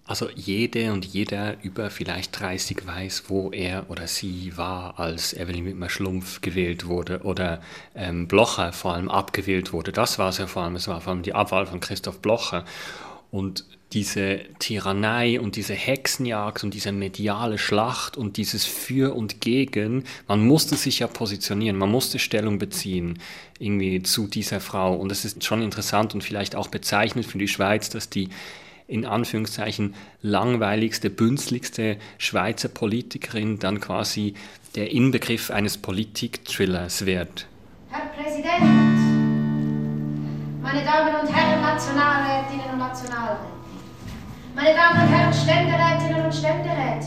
also 0.05 0.29
jede 0.35 0.93
und 0.93 1.05
jeder 1.05 1.63
über 1.63 1.91
vielleicht 1.91 2.41
30 2.41 2.85
weiß, 2.85 3.25
wo 3.29 3.53
er 3.53 3.89
oder 3.89 4.09
sie 4.09 4.57
war, 4.57 4.99
als 4.99 5.33
Evelyn 5.33 5.67
Wittmer-Schlumpf 5.67 6.41
gewählt 6.41 6.87
wurde 6.87 7.21
oder 7.21 7.63
ähm, 7.95 8.27
Blocher 8.27 8.73
vor 8.73 8.95
allem 8.95 9.09
abgewählt 9.09 9.73
wurde. 9.73 9.93
Das 9.93 10.19
war 10.19 10.31
es 10.31 10.39
ja 10.39 10.49
vor 10.49 10.63
allem, 10.63 10.75
es 10.75 10.89
war 10.89 11.01
vor 11.01 11.13
allem 11.13 11.23
die 11.23 11.35
Abwahl 11.35 11.67
von 11.67 11.79
Christoph 11.79 12.19
Blocher. 12.19 12.65
Und 13.31 13.65
diese 13.93 14.41
Tyrannei 14.61 15.41
und 15.41 15.57
diese 15.57 15.75
Hexenjagd 15.75 16.63
und 16.63 16.75
diese 16.75 16.93
mediale 16.93 17.59
Schlacht 17.59 18.17
und 18.17 18.37
dieses 18.37 18.65
Für 18.65 19.15
und 19.17 19.41
Gegen, 19.41 20.05
man 20.29 20.47
musste 20.47 20.77
sich 20.77 21.01
ja 21.01 21.09
positionieren, 21.09 21.77
man 21.77 21.91
musste 21.91 22.19
Stellung 22.19 22.59
beziehen 22.59 23.19
irgendwie 23.59 24.03
zu 24.03 24.27
dieser 24.27 24.61
Frau. 24.61 24.95
Und 24.95 25.11
es 25.11 25.25
ist 25.25 25.45
schon 25.45 25.63
interessant 25.63 26.15
und 26.15 26.23
vielleicht 26.23 26.55
auch 26.55 26.69
bezeichnend 26.69 27.27
für 27.27 27.39
die 27.39 27.49
Schweiz, 27.49 27.91
dass 27.91 28.09
die 28.09 28.29
in 28.87 29.07
Anführungszeichen 29.07 29.95
langweiligste, 30.21 31.11
bünzligste 31.11 31.97
Schweizer 32.19 32.69
Politikerin 32.69 33.59
dann 33.59 33.81
quasi 33.81 34.35
der 34.75 34.91
Inbegriff 34.91 35.51
eines 35.51 35.79
Politik-Thrillers 35.79 37.07
wird. 37.07 37.47
Herr 37.91 38.07
Präsident, 38.09 38.61
meine 40.63 40.85
Damen 40.85 41.21
und 41.21 41.35
Herren 41.35 41.61
Nationalrätinnen 41.61 42.71
und 42.73 42.79
Nationalräte, 42.79 43.60
meine 44.63 44.75
Damen 44.75 45.01
und 45.01 45.09
Herren 45.09 45.33
Ständerätinnen 45.33 46.25
und 46.27 46.35
Ständeräte. 46.35 47.07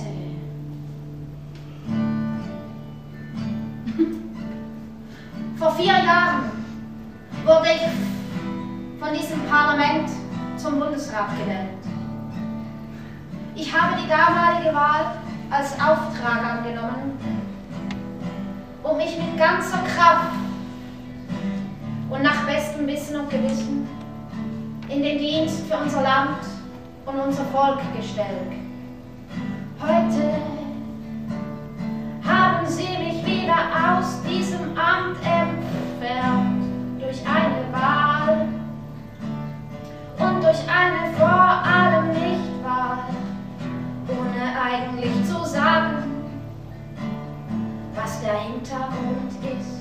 Vor 5.57 5.71
vier 5.73 5.93
Jahren 5.93 6.49
wurde 7.45 7.67
ich 7.67 8.99
von 8.99 9.13
diesem 9.13 9.45
Parlament 9.45 10.09
zum 10.57 10.79
Bundesrat 10.79 11.29
gewählt. 11.37 11.67
Ich 13.55 13.71
habe 13.71 14.01
die 14.01 14.09
damalige 14.09 14.73
Wahl 14.73 15.17
als 15.51 15.73
Auftrag 15.73 16.57
angenommen, 16.57 17.19
um 18.81 18.97
mich 18.97 19.15
mit 19.15 19.37
ganzer 19.37 19.83
Kraft 19.95 20.31
und 22.09 22.23
nach 22.23 22.47
bestem 22.47 22.87
Wissen 22.87 23.19
und 23.19 23.29
Gewissen 23.29 23.87
in 24.89 25.03
den 25.03 25.19
Dienst 25.19 25.67
für 25.67 25.77
unser 25.77 26.01
Land 26.01 26.52
und 27.05 27.19
unser 27.19 27.45
Volk 27.45 27.79
gestellt. 27.95 28.53
Heute 29.79 30.33
haben 32.25 32.65
sie 32.65 32.97
mich 32.97 33.25
wieder 33.25 33.55
aus 33.55 34.21
diesem 34.23 34.77
Amt 34.77 35.17
entfernt 35.23 36.63
durch 36.99 37.21
eine 37.27 37.71
Wahl 37.73 38.47
und 40.19 40.43
durch 40.43 40.59
eine 40.69 41.13
vor 41.17 41.27
allem 41.27 42.07
Nichtwahl, 42.09 43.09
ohne 44.07 44.61
eigentlich 44.61 45.25
zu 45.25 45.45
sagen, 45.45 46.25
was 47.95 48.21
der 48.21 48.39
Hintergrund 48.39 49.31
ist. 49.59 49.72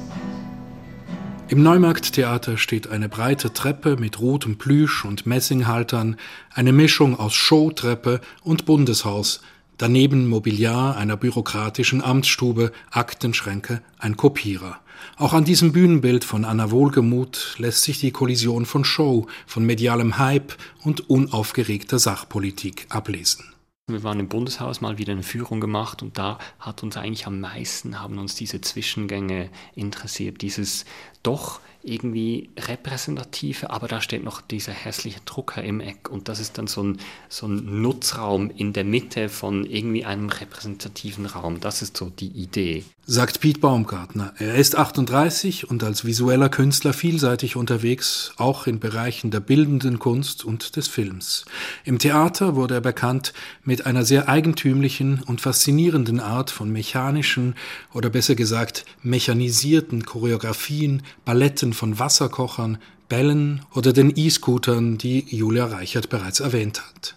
Im 1.48 1.62
Neumarkttheater 1.62 2.56
steht 2.56 2.88
eine 2.88 3.08
breite 3.08 3.52
Treppe 3.52 3.96
mit 3.96 4.20
rotem 4.20 4.56
Plüsch 4.56 5.04
und 5.04 5.26
Messinghaltern, 5.26 6.16
eine 6.54 6.72
Mischung 6.72 7.18
aus 7.18 7.34
Showtreppe 7.34 8.20
und 8.42 8.64
Bundeshaus, 8.64 9.42
daneben 9.76 10.28
Mobiliar 10.28 10.96
einer 10.96 11.16
bürokratischen 11.16 12.02
Amtsstube, 12.02 12.72
Aktenschränke, 12.90 13.82
ein 13.98 14.16
Kopierer. 14.16 14.78
Auch 15.16 15.34
an 15.34 15.44
diesem 15.44 15.72
Bühnenbild 15.72 16.24
von 16.24 16.44
Anna 16.44 16.70
Wohlgemuth 16.70 17.56
lässt 17.58 17.82
sich 17.82 17.98
die 17.98 18.12
Kollision 18.12 18.64
von 18.64 18.84
Show, 18.84 19.26
von 19.46 19.64
medialem 19.64 20.18
Hype 20.18 20.54
und 20.84 21.10
unaufgeregter 21.10 21.98
Sachpolitik 21.98 22.86
ablesen. 22.88 23.51
Wir 23.88 24.04
waren 24.04 24.20
im 24.20 24.28
Bundeshaus 24.28 24.80
mal 24.80 24.98
wieder 24.98 25.12
eine 25.12 25.24
Führung 25.24 25.60
gemacht 25.60 26.02
und 26.02 26.16
da 26.16 26.38
hat 26.60 26.84
uns 26.84 26.96
eigentlich 26.96 27.26
am 27.26 27.40
meisten 27.40 28.00
haben 28.00 28.18
uns 28.18 28.36
diese 28.36 28.60
Zwischengänge 28.60 29.50
interessiert, 29.74 30.40
dieses 30.40 30.84
doch 31.24 31.60
irgendwie 31.84 32.50
repräsentative, 32.58 33.70
aber 33.70 33.88
da 33.88 34.00
steht 34.00 34.24
noch 34.24 34.40
dieser 34.40 34.72
hässliche 34.72 35.20
Drucker 35.24 35.62
im 35.62 35.80
Eck 35.80 36.08
und 36.10 36.28
das 36.28 36.40
ist 36.40 36.58
dann 36.58 36.66
so 36.66 36.82
ein, 36.82 36.98
so 37.28 37.46
ein 37.46 37.82
Nutzraum 37.82 38.50
in 38.50 38.72
der 38.72 38.84
Mitte 38.84 39.28
von 39.28 39.64
irgendwie 39.64 40.04
einem 40.04 40.28
repräsentativen 40.28 41.26
Raum. 41.26 41.60
Das 41.60 41.82
ist 41.82 41.96
so 41.96 42.10
die 42.10 42.28
Idee. 42.28 42.84
Sagt 43.04 43.40
Piet 43.40 43.60
Baumgartner. 43.60 44.32
Er 44.38 44.54
ist 44.54 44.76
38 44.76 45.68
und 45.68 45.82
als 45.82 46.04
visueller 46.04 46.48
Künstler 46.48 46.92
vielseitig 46.92 47.56
unterwegs, 47.56 48.32
auch 48.36 48.68
in 48.68 48.78
Bereichen 48.78 49.32
der 49.32 49.40
bildenden 49.40 49.98
Kunst 49.98 50.44
und 50.44 50.76
des 50.76 50.86
Films. 50.86 51.44
Im 51.84 51.98
Theater 51.98 52.54
wurde 52.54 52.74
er 52.74 52.80
bekannt 52.80 53.32
mit 53.64 53.86
einer 53.86 54.04
sehr 54.04 54.28
eigentümlichen 54.28 55.20
und 55.26 55.40
faszinierenden 55.40 56.20
Art 56.20 56.52
von 56.52 56.70
mechanischen 56.70 57.56
oder 57.92 58.08
besser 58.08 58.36
gesagt 58.36 58.84
mechanisierten 59.02 60.06
Choreografien, 60.06 61.02
Balletten 61.24 61.71
von 61.74 61.98
Wasserkochern, 61.98 62.78
Bällen 63.08 63.62
oder 63.74 63.92
den 63.92 64.12
E-Scootern, 64.16 64.98
die 64.98 65.24
Julia 65.28 65.66
Reichert 65.66 66.08
bereits 66.08 66.40
erwähnt 66.40 66.82
hat. 66.82 67.14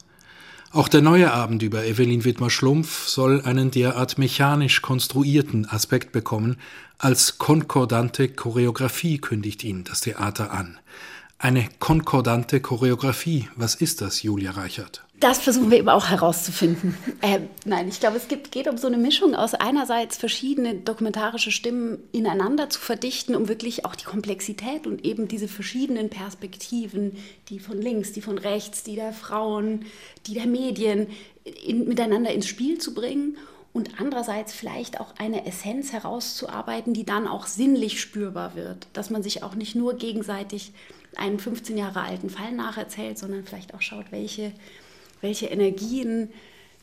Auch 0.72 0.90
der 0.90 1.02
neue 1.02 1.32
Abend 1.32 1.64
über 1.64 1.86
Evelyn 1.86 2.26
Wittmer-Schlumpf 2.26 3.08
soll 3.08 3.40
einen 3.42 3.72
derart 3.72 4.18
mechanisch 4.18 4.82
konstruierten 4.82 5.66
Aspekt 5.70 6.12
bekommen, 6.12 6.58
als 6.98 7.38
konkordante 7.38 8.28
Choreografie 8.28 9.20
kündigt 9.20 9.64
ihn 9.64 9.86
das 9.86 10.02
Theater 10.02 10.52
an. 10.52 10.78
Eine 11.38 11.70
konkordante 11.80 12.60
Choreografie, 12.60 13.48
was 13.56 13.76
ist 13.76 14.02
das, 14.02 14.22
Julia 14.22 14.52
Reichert? 14.52 15.05
Das 15.20 15.40
versuchen 15.40 15.72
wir 15.72 15.78
eben 15.78 15.90
auch 15.90 16.10
herauszufinden. 16.10 16.98
Äh, 17.22 17.40
nein, 17.64 17.88
ich 17.88 18.00
glaube, 18.02 18.18
es 18.18 18.28
gibt, 18.28 18.52
geht 18.52 18.68
um 18.68 18.78
so 18.78 18.88
eine 18.88 18.98
Mischung 18.98 19.34
aus 19.34 19.54
einerseits 19.54 20.18
verschiedene 20.18 20.76
dokumentarische 20.76 21.52
Stimmen 21.52 22.00
ineinander 22.12 22.70
zu 22.70 22.80
verdichten, 22.80 23.36
um 23.36 23.48
wirklich 23.48 23.86
auch 23.86 23.96
die 23.96 24.04
Komplexität 24.04 24.86
und 24.86 25.06
eben 25.06 25.28
diese 25.28 25.48
verschiedenen 25.48 26.10
Perspektiven, 26.10 27.18
die 27.48 27.60
von 27.60 27.82
links, 27.82 28.12
die 28.12 28.22
von 28.22 28.38
rechts, 28.38 28.84
die 28.84 28.96
der 28.96 29.14
Frauen, 29.14 29.86
die 30.28 30.34
der 30.34 30.48
Medien, 30.48 31.08
in, 31.66 31.88
miteinander 31.88 32.32
ins 32.32 32.48
Spiel 32.48 32.78
zu 32.80 32.94
bringen 32.94 33.38
und 33.72 34.00
andererseits 34.00 34.54
vielleicht 34.54 35.00
auch 35.00 35.14
eine 35.18 35.46
Essenz 35.46 35.94
herauszuarbeiten, 35.94 36.94
die 36.94 37.06
dann 37.06 37.28
auch 37.28 37.48
sinnlich 37.48 38.02
spürbar 38.02 38.56
wird, 38.56 38.88
dass 38.94 39.10
man 39.10 39.24
sich 39.24 39.44
auch 39.44 39.56
nicht 39.56 39.76
nur 39.76 39.96
gegenseitig 39.96 40.74
einen 41.16 41.40
15 41.40 41.78
Jahre 41.78 42.02
alten 42.02 42.30
Fall 42.30 42.52
nacherzählt, 42.52 43.18
sondern 43.18 43.46
vielleicht 43.46 43.74
auch 43.74 43.82
schaut, 43.82 44.12
welche 44.12 44.52
welche 45.26 45.48
Energien, 45.48 46.30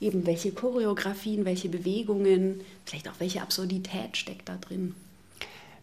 eben 0.01 0.27
welche 0.27 0.51
Choreografien, 0.51 1.45
welche 1.45 1.69
Bewegungen, 1.69 2.61
vielleicht 2.85 3.09
auch 3.09 3.21
welche 3.21 3.41
Absurdität 3.41 4.17
steckt 4.17 4.49
da 4.49 4.57
drin. 4.57 4.95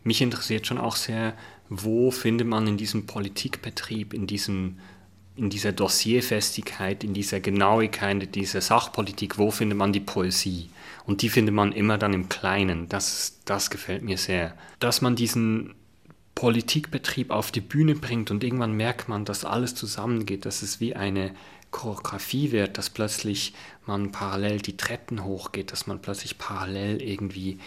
Mich 0.04 0.22
interessiert 0.22 0.68
schon 0.68 0.78
auch 0.78 0.98
sehr, 0.98 1.34
wo 1.70 2.12
findet 2.12 2.48
man 2.48 2.68
in 2.68 2.78
diesem 2.78 3.06
Politikbetrieb, 3.06 4.14
in, 4.14 4.28
diesem, 4.28 4.78
in 5.36 5.50
dieser 5.50 5.72
Dossierfestigkeit, 5.72 7.04
in 7.04 7.14
dieser 7.14 7.40
Genauigkeit, 7.40 8.24
in 8.24 8.32
dieser 8.32 8.62
Sachpolitik, 8.62 9.38
wo 9.38 9.52
findet 9.52 9.78
man 9.78 9.94
die 9.94 10.00
Poesie? 10.02 10.70
Und 11.06 11.22
die 11.22 11.30
findet 11.30 11.56
man 11.56 11.72
immer 11.72 11.98
dann 11.98 12.14
im 12.14 12.28
Kleinen. 12.28 12.90
Das, 12.90 13.40
das 13.46 13.70
gefällt 13.70 14.04
mir 14.04 14.18
sehr. 14.18 14.54
Dass 14.80 15.02
man 15.02 15.16
diesen 15.16 15.76
Politikbetrieb 16.36 17.32
auf 17.32 17.52
die 17.52 17.62
Bühne 17.62 17.96
bringt 17.96 18.32
und 18.32 18.44
irgendwann 18.44 18.74
merkt 18.74 19.10
man, 19.10 19.26
dass 19.26 19.44
alles 19.44 19.76
zusammengeht, 19.76 20.46
dass 20.46 20.62
es 20.62 20.80
wie 20.80 20.96
eine 20.96 21.32
Choreografie 21.72 22.52
wird, 22.52 22.78
dass 22.78 22.90
plötzlich 22.90 23.54
man 23.86 24.12
parallel 24.12 24.60
die 24.60 24.78
Treppen 24.78 25.24
hochgeht, 25.24 25.72
dass 25.72 25.88
man 25.88 26.02
plötzlich 26.02 26.38
parallel 26.38 27.02
irgendwie 27.02 27.60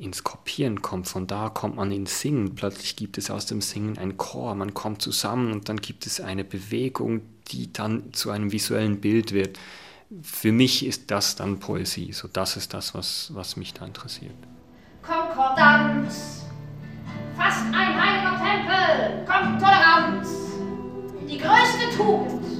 ins 0.00 0.24
Kopieren 0.24 0.80
kommt. 0.82 1.08
Von 1.08 1.26
da 1.26 1.50
kommt 1.50 1.76
man 1.76 1.92
ins 1.92 2.20
Singen. 2.20 2.54
Plötzlich 2.54 2.96
gibt 2.96 3.18
es 3.18 3.30
aus 3.30 3.46
dem 3.46 3.60
Singen 3.60 3.98
ein 3.98 4.16
Chor. 4.16 4.54
Man 4.54 4.72
kommt 4.74 5.02
zusammen 5.02 5.52
und 5.52 5.68
dann 5.68 5.76
gibt 5.76 6.06
es 6.06 6.20
eine 6.20 6.44
Bewegung, 6.44 7.20
die 7.48 7.72
dann 7.72 8.12
zu 8.12 8.30
einem 8.30 8.50
visuellen 8.50 9.00
Bild 9.00 9.32
wird. 9.32 9.58
Für 10.22 10.52
mich 10.52 10.84
ist 10.84 11.10
das 11.10 11.36
dann 11.36 11.60
Poesie. 11.60 12.12
So, 12.12 12.28
das 12.28 12.56
ist 12.56 12.74
das, 12.74 12.94
was, 12.94 13.30
was 13.34 13.56
mich 13.56 13.74
da 13.74 13.84
interessiert. 13.84 14.34
Konkordanz, 15.02 16.44
fast 17.36 17.66
ein 17.66 17.74
heiliger 17.74 18.36
Tempel, 18.36 19.24
kommt 19.26 19.60
Toleranz 19.60 20.28
Die 21.28 21.38
größte 21.38 21.96
Tugend, 21.96 22.59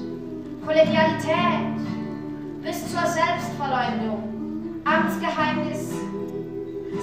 Kollegialität 0.64 1.78
bis 2.62 2.90
zur 2.90 3.06
Selbstverleumdung, 3.06 4.82
Amtsgeheimnis, 4.84 5.92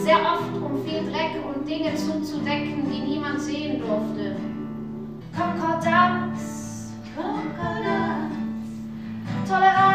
sehr 0.04 0.18
oft 0.18 0.56
um 0.62 0.84
viel 0.86 1.04
Dreck 1.12 1.44
und 1.44 1.68
Dinge 1.68 1.96
zuzudecken, 1.96 2.90
die 2.92 3.00
niemand 3.00 3.42
sehen 3.42 3.80
durfte. 3.80 4.36
Konkordanz, 5.36 6.94
Konkordanz, 7.16 8.34
Toleranz, 9.48 9.87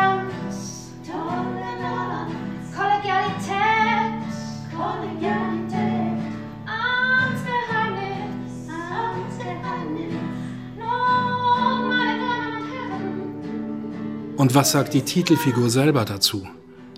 Und 14.42 14.56
was 14.56 14.72
sagt 14.72 14.92
die 14.92 15.02
Titelfigur 15.02 15.70
selber 15.70 16.04
dazu? 16.04 16.48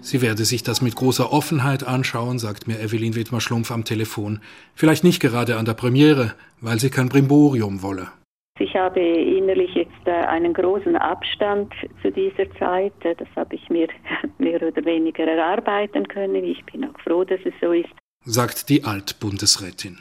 Sie 0.00 0.22
werde 0.22 0.46
sich 0.46 0.62
das 0.62 0.80
mit 0.80 0.96
großer 0.96 1.30
Offenheit 1.30 1.86
anschauen, 1.86 2.38
sagt 2.38 2.66
mir 2.66 2.80
Evelyn 2.80 3.16
Wittmer-Schlumpf 3.16 3.70
am 3.70 3.84
Telefon. 3.84 4.40
Vielleicht 4.74 5.04
nicht 5.04 5.20
gerade 5.20 5.58
an 5.58 5.66
der 5.66 5.74
Premiere, 5.74 6.32
weil 6.62 6.78
sie 6.80 6.88
kein 6.88 7.10
Brimborium 7.10 7.82
wolle. 7.82 8.08
Ich 8.58 8.74
habe 8.74 8.98
innerlich 8.98 9.74
jetzt 9.74 10.06
äh, 10.06 10.12
einen 10.12 10.54
großen 10.54 10.96
Abstand 10.96 11.70
zu 12.00 12.10
dieser 12.10 12.50
Zeit. 12.58 12.94
Äh, 13.04 13.14
das 13.14 13.28
habe 13.36 13.56
ich 13.56 13.68
mir 13.68 13.88
mehr 14.38 14.62
oder 14.62 14.82
weniger 14.86 15.24
erarbeiten 15.24 16.08
können. 16.08 16.44
Ich 16.44 16.64
bin 16.64 16.86
auch 16.86 16.98
froh, 17.00 17.24
dass 17.24 17.40
es 17.44 17.52
so 17.60 17.72
ist. 17.72 17.92
Sagt 18.26 18.70
die 18.70 18.84
Altbundesrätin. 18.84 19.98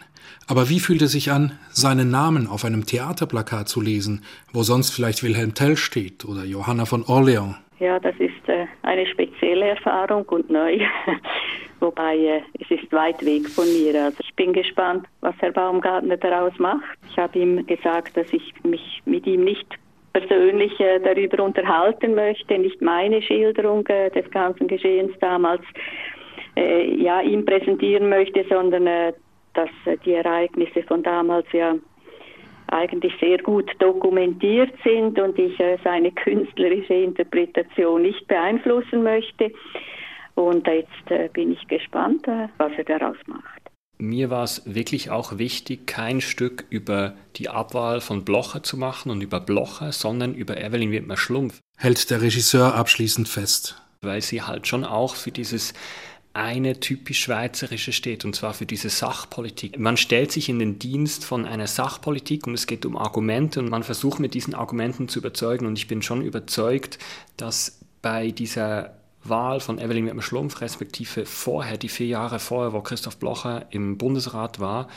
Aber 0.47 0.69
wie 0.69 0.79
fühlt 0.79 1.01
es 1.01 1.11
sich 1.11 1.29
an, 1.29 1.59
seinen 1.71 2.09
Namen 2.09 2.47
auf 2.47 2.63
einem 2.63 2.85
Theaterplakat 2.85 3.67
zu 3.67 3.81
lesen, 3.81 4.23
wo 4.53 4.63
sonst 4.63 4.91
vielleicht 4.91 5.23
Wilhelm 5.23 5.53
Tell 5.53 5.75
steht 5.75 6.23
oder 6.23 6.45
Johanna 6.45 6.85
von 6.85 7.03
Orleans? 7.03 7.55
Ja, 7.79 7.99
das 7.99 8.15
ist 8.19 8.47
äh, 8.47 8.65
eine 8.83 9.05
spezielle 9.07 9.71
Erfahrung 9.71 10.23
und 10.29 10.49
neu. 10.49 10.79
Wobei 11.81 12.15
äh, 12.15 12.41
es 12.61 12.71
ist 12.71 12.89
weit 12.93 13.25
weg 13.25 13.49
von 13.49 13.65
mir. 13.65 14.05
Also 14.05 14.19
ich 14.21 14.33
bin 14.35 14.53
gespannt, 14.53 15.05
was 15.19 15.35
Herr 15.39 15.51
Baumgartner 15.51 16.15
daraus 16.15 16.57
macht. 16.59 16.97
Ich 17.09 17.17
habe 17.17 17.37
ihm 17.37 17.67
gesagt, 17.67 18.15
dass 18.15 18.31
ich 18.31 18.53
mich 18.63 19.01
mit 19.03 19.27
ihm 19.27 19.43
nicht 19.43 19.67
persönlich 20.13 20.79
äh, 20.79 21.01
darüber 21.01 21.43
unterhalten 21.43 22.15
möchte, 22.15 22.57
nicht 22.57 22.81
meine 22.81 23.21
Schilderung 23.21 23.83
des 23.83 24.31
ganzen 24.31 24.69
Geschehens 24.69 25.11
damals 25.19 25.63
äh, 26.55 26.95
ja 26.95 27.21
ihm 27.21 27.45
präsentieren 27.45 28.09
möchte, 28.09 28.45
sondern 28.49 28.87
äh, 28.87 29.13
dass 29.53 29.69
die 30.05 30.13
Ereignisse 30.13 30.83
von 30.83 31.03
damals 31.03 31.45
ja 31.51 31.75
eigentlich 32.67 33.13
sehr 33.19 33.37
gut 33.37 33.69
dokumentiert 33.79 34.73
sind 34.83 35.19
und 35.19 35.37
ich 35.37 35.59
äh, 35.59 35.77
seine 35.83 36.11
künstlerische 36.23 36.93
Interpretation 36.93 38.01
nicht 38.01 38.27
beeinflussen 38.27 39.03
möchte. 39.03 39.51
Und 40.35 40.67
jetzt 40.67 41.11
äh, 41.11 41.29
bin 41.31 41.51
ich 41.51 41.67
gespannt, 41.67 42.27
äh, 42.27 42.47
was 42.57 42.71
er 42.77 42.85
daraus 42.85 43.17
macht. 43.27 43.61
Mir 43.99 44.31
war 44.31 44.43
es 44.43 44.63
wirklich 44.65 45.11
auch 45.11 45.37
wichtig, 45.37 45.85
kein 45.85 46.19
Stück 46.19 46.65
über 46.69 47.13
die 47.35 47.49
Abwahl 47.49 48.01
von 48.01 48.25
Blocher 48.25 48.63
zu 48.63 48.75
machen 48.75 49.11
und 49.11 49.21
über 49.21 49.39
Blocher, 49.39 49.91
sondern 49.91 50.33
über 50.33 50.57
Evelyn 50.57 50.91
Wittmer-Schlumpf. 50.91 51.59
Hält 51.77 52.09
der 52.09 52.21
Regisseur 52.21 52.73
abschließend 52.73 53.29
fest. 53.29 53.79
Weil 54.01 54.21
sie 54.21 54.41
halt 54.41 54.67
schon 54.67 54.83
auch 54.83 55.15
für 55.15 55.31
dieses 55.31 55.73
eine 56.33 56.79
typisch 56.79 57.19
schweizerische 57.19 57.91
steht, 57.91 58.25
und 58.25 58.35
zwar 58.35 58.55
für 58.55 58.65
diese 58.65 58.89
Sachpolitik. 58.89 59.77
Man 59.77 59.97
stellt 59.97 60.31
sich 60.31 60.49
in 60.49 60.57
den 60.57 60.79
Dienst 60.79 61.25
von 61.25 61.45
einer 61.45 61.67
Sachpolitik 61.67 62.47
und 62.47 62.55
es 62.55 62.65
geht 62.65 62.85
um 62.85 62.97
Argumente 62.97 63.59
und 63.59 63.69
man 63.69 63.83
versucht 63.83 64.19
mit 64.19 64.33
diesen 64.33 64.55
Argumenten 64.55 65.07
zu 65.07 65.19
überzeugen. 65.19 65.67
Und 65.67 65.77
ich 65.77 65.87
bin 65.87 66.01
schon 66.01 66.23
überzeugt, 66.23 66.97
dass 67.37 67.79
bei 68.01 68.31
dieser 68.31 68.95
Wahl 69.23 69.59
von 69.59 69.77
Evelyn 69.79 70.07
dem 70.07 70.21
Schlumpf, 70.21 70.61
respektive 70.61 71.25
vorher, 71.25 71.77
die 71.77 71.87
vier 71.87 72.07
Jahre 72.07 72.39
vorher, 72.39 72.73
wo 72.73 72.81
Christoph 72.81 73.17
Blocher 73.17 73.67
im 73.69 73.97
Bundesrat 73.97 74.59
war, 74.59 74.89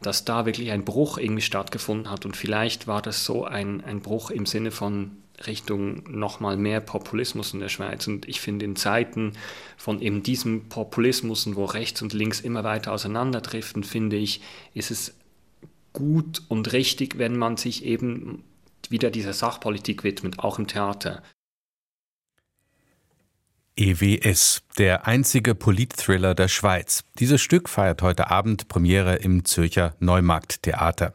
dass 0.00 0.24
da 0.24 0.46
wirklich 0.46 0.70
ein 0.70 0.84
Bruch 0.84 1.18
irgendwie 1.18 1.42
stattgefunden 1.42 2.10
hat. 2.10 2.24
Und 2.24 2.36
vielleicht 2.36 2.86
war 2.86 3.02
das 3.02 3.24
so 3.24 3.44
ein, 3.44 3.82
ein 3.82 4.00
Bruch 4.00 4.30
im 4.30 4.46
Sinne 4.46 4.70
von 4.70 5.10
Richtung 5.46 6.04
nochmal 6.10 6.56
mehr 6.56 6.80
Populismus 6.80 7.54
in 7.54 7.60
der 7.60 7.68
Schweiz. 7.68 8.06
Und 8.06 8.28
ich 8.28 8.40
finde, 8.40 8.64
in 8.64 8.76
Zeiten 8.76 9.32
von 9.76 10.00
eben 10.00 10.22
diesem 10.22 10.68
Populismus, 10.68 11.48
wo 11.54 11.64
rechts 11.64 12.02
und 12.02 12.12
links 12.12 12.40
immer 12.40 12.64
weiter 12.64 12.92
auseinanderdriften, 12.92 13.84
finde 13.84 14.16
ich, 14.16 14.40
ist 14.74 14.90
es 14.90 15.14
gut 15.92 16.42
und 16.48 16.72
richtig, 16.72 17.18
wenn 17.18 17.36
man 17.36 17.56
sich 17.56 17.84
eben 17.84 18.44
wieder 18.88 19.10
dieser 19.10 19.32
Sachpolitik 19.32 20.04
widmet, 20.04 20.38
auch 20.38 20.58
im 20.58 20.66
Theater. 20.66 21.22
EWS, 23.76 24.62
der 24.78 25.06
einzige 25.06 25.56
Politthriller 25.56 26.34
der 26.34 26.46
Schweiz. 26.46 27.02
Dieses 27.18 27.40
Stück 27.40 27.68
feiert 27.68 28.02
heute 28.02 28.30
Abend 28.30 28.68
Premiere 28.68 29.16
im 29.16 29.44
Zürcher 29.44 29.96
Neumarkttheater. 29.98 31.14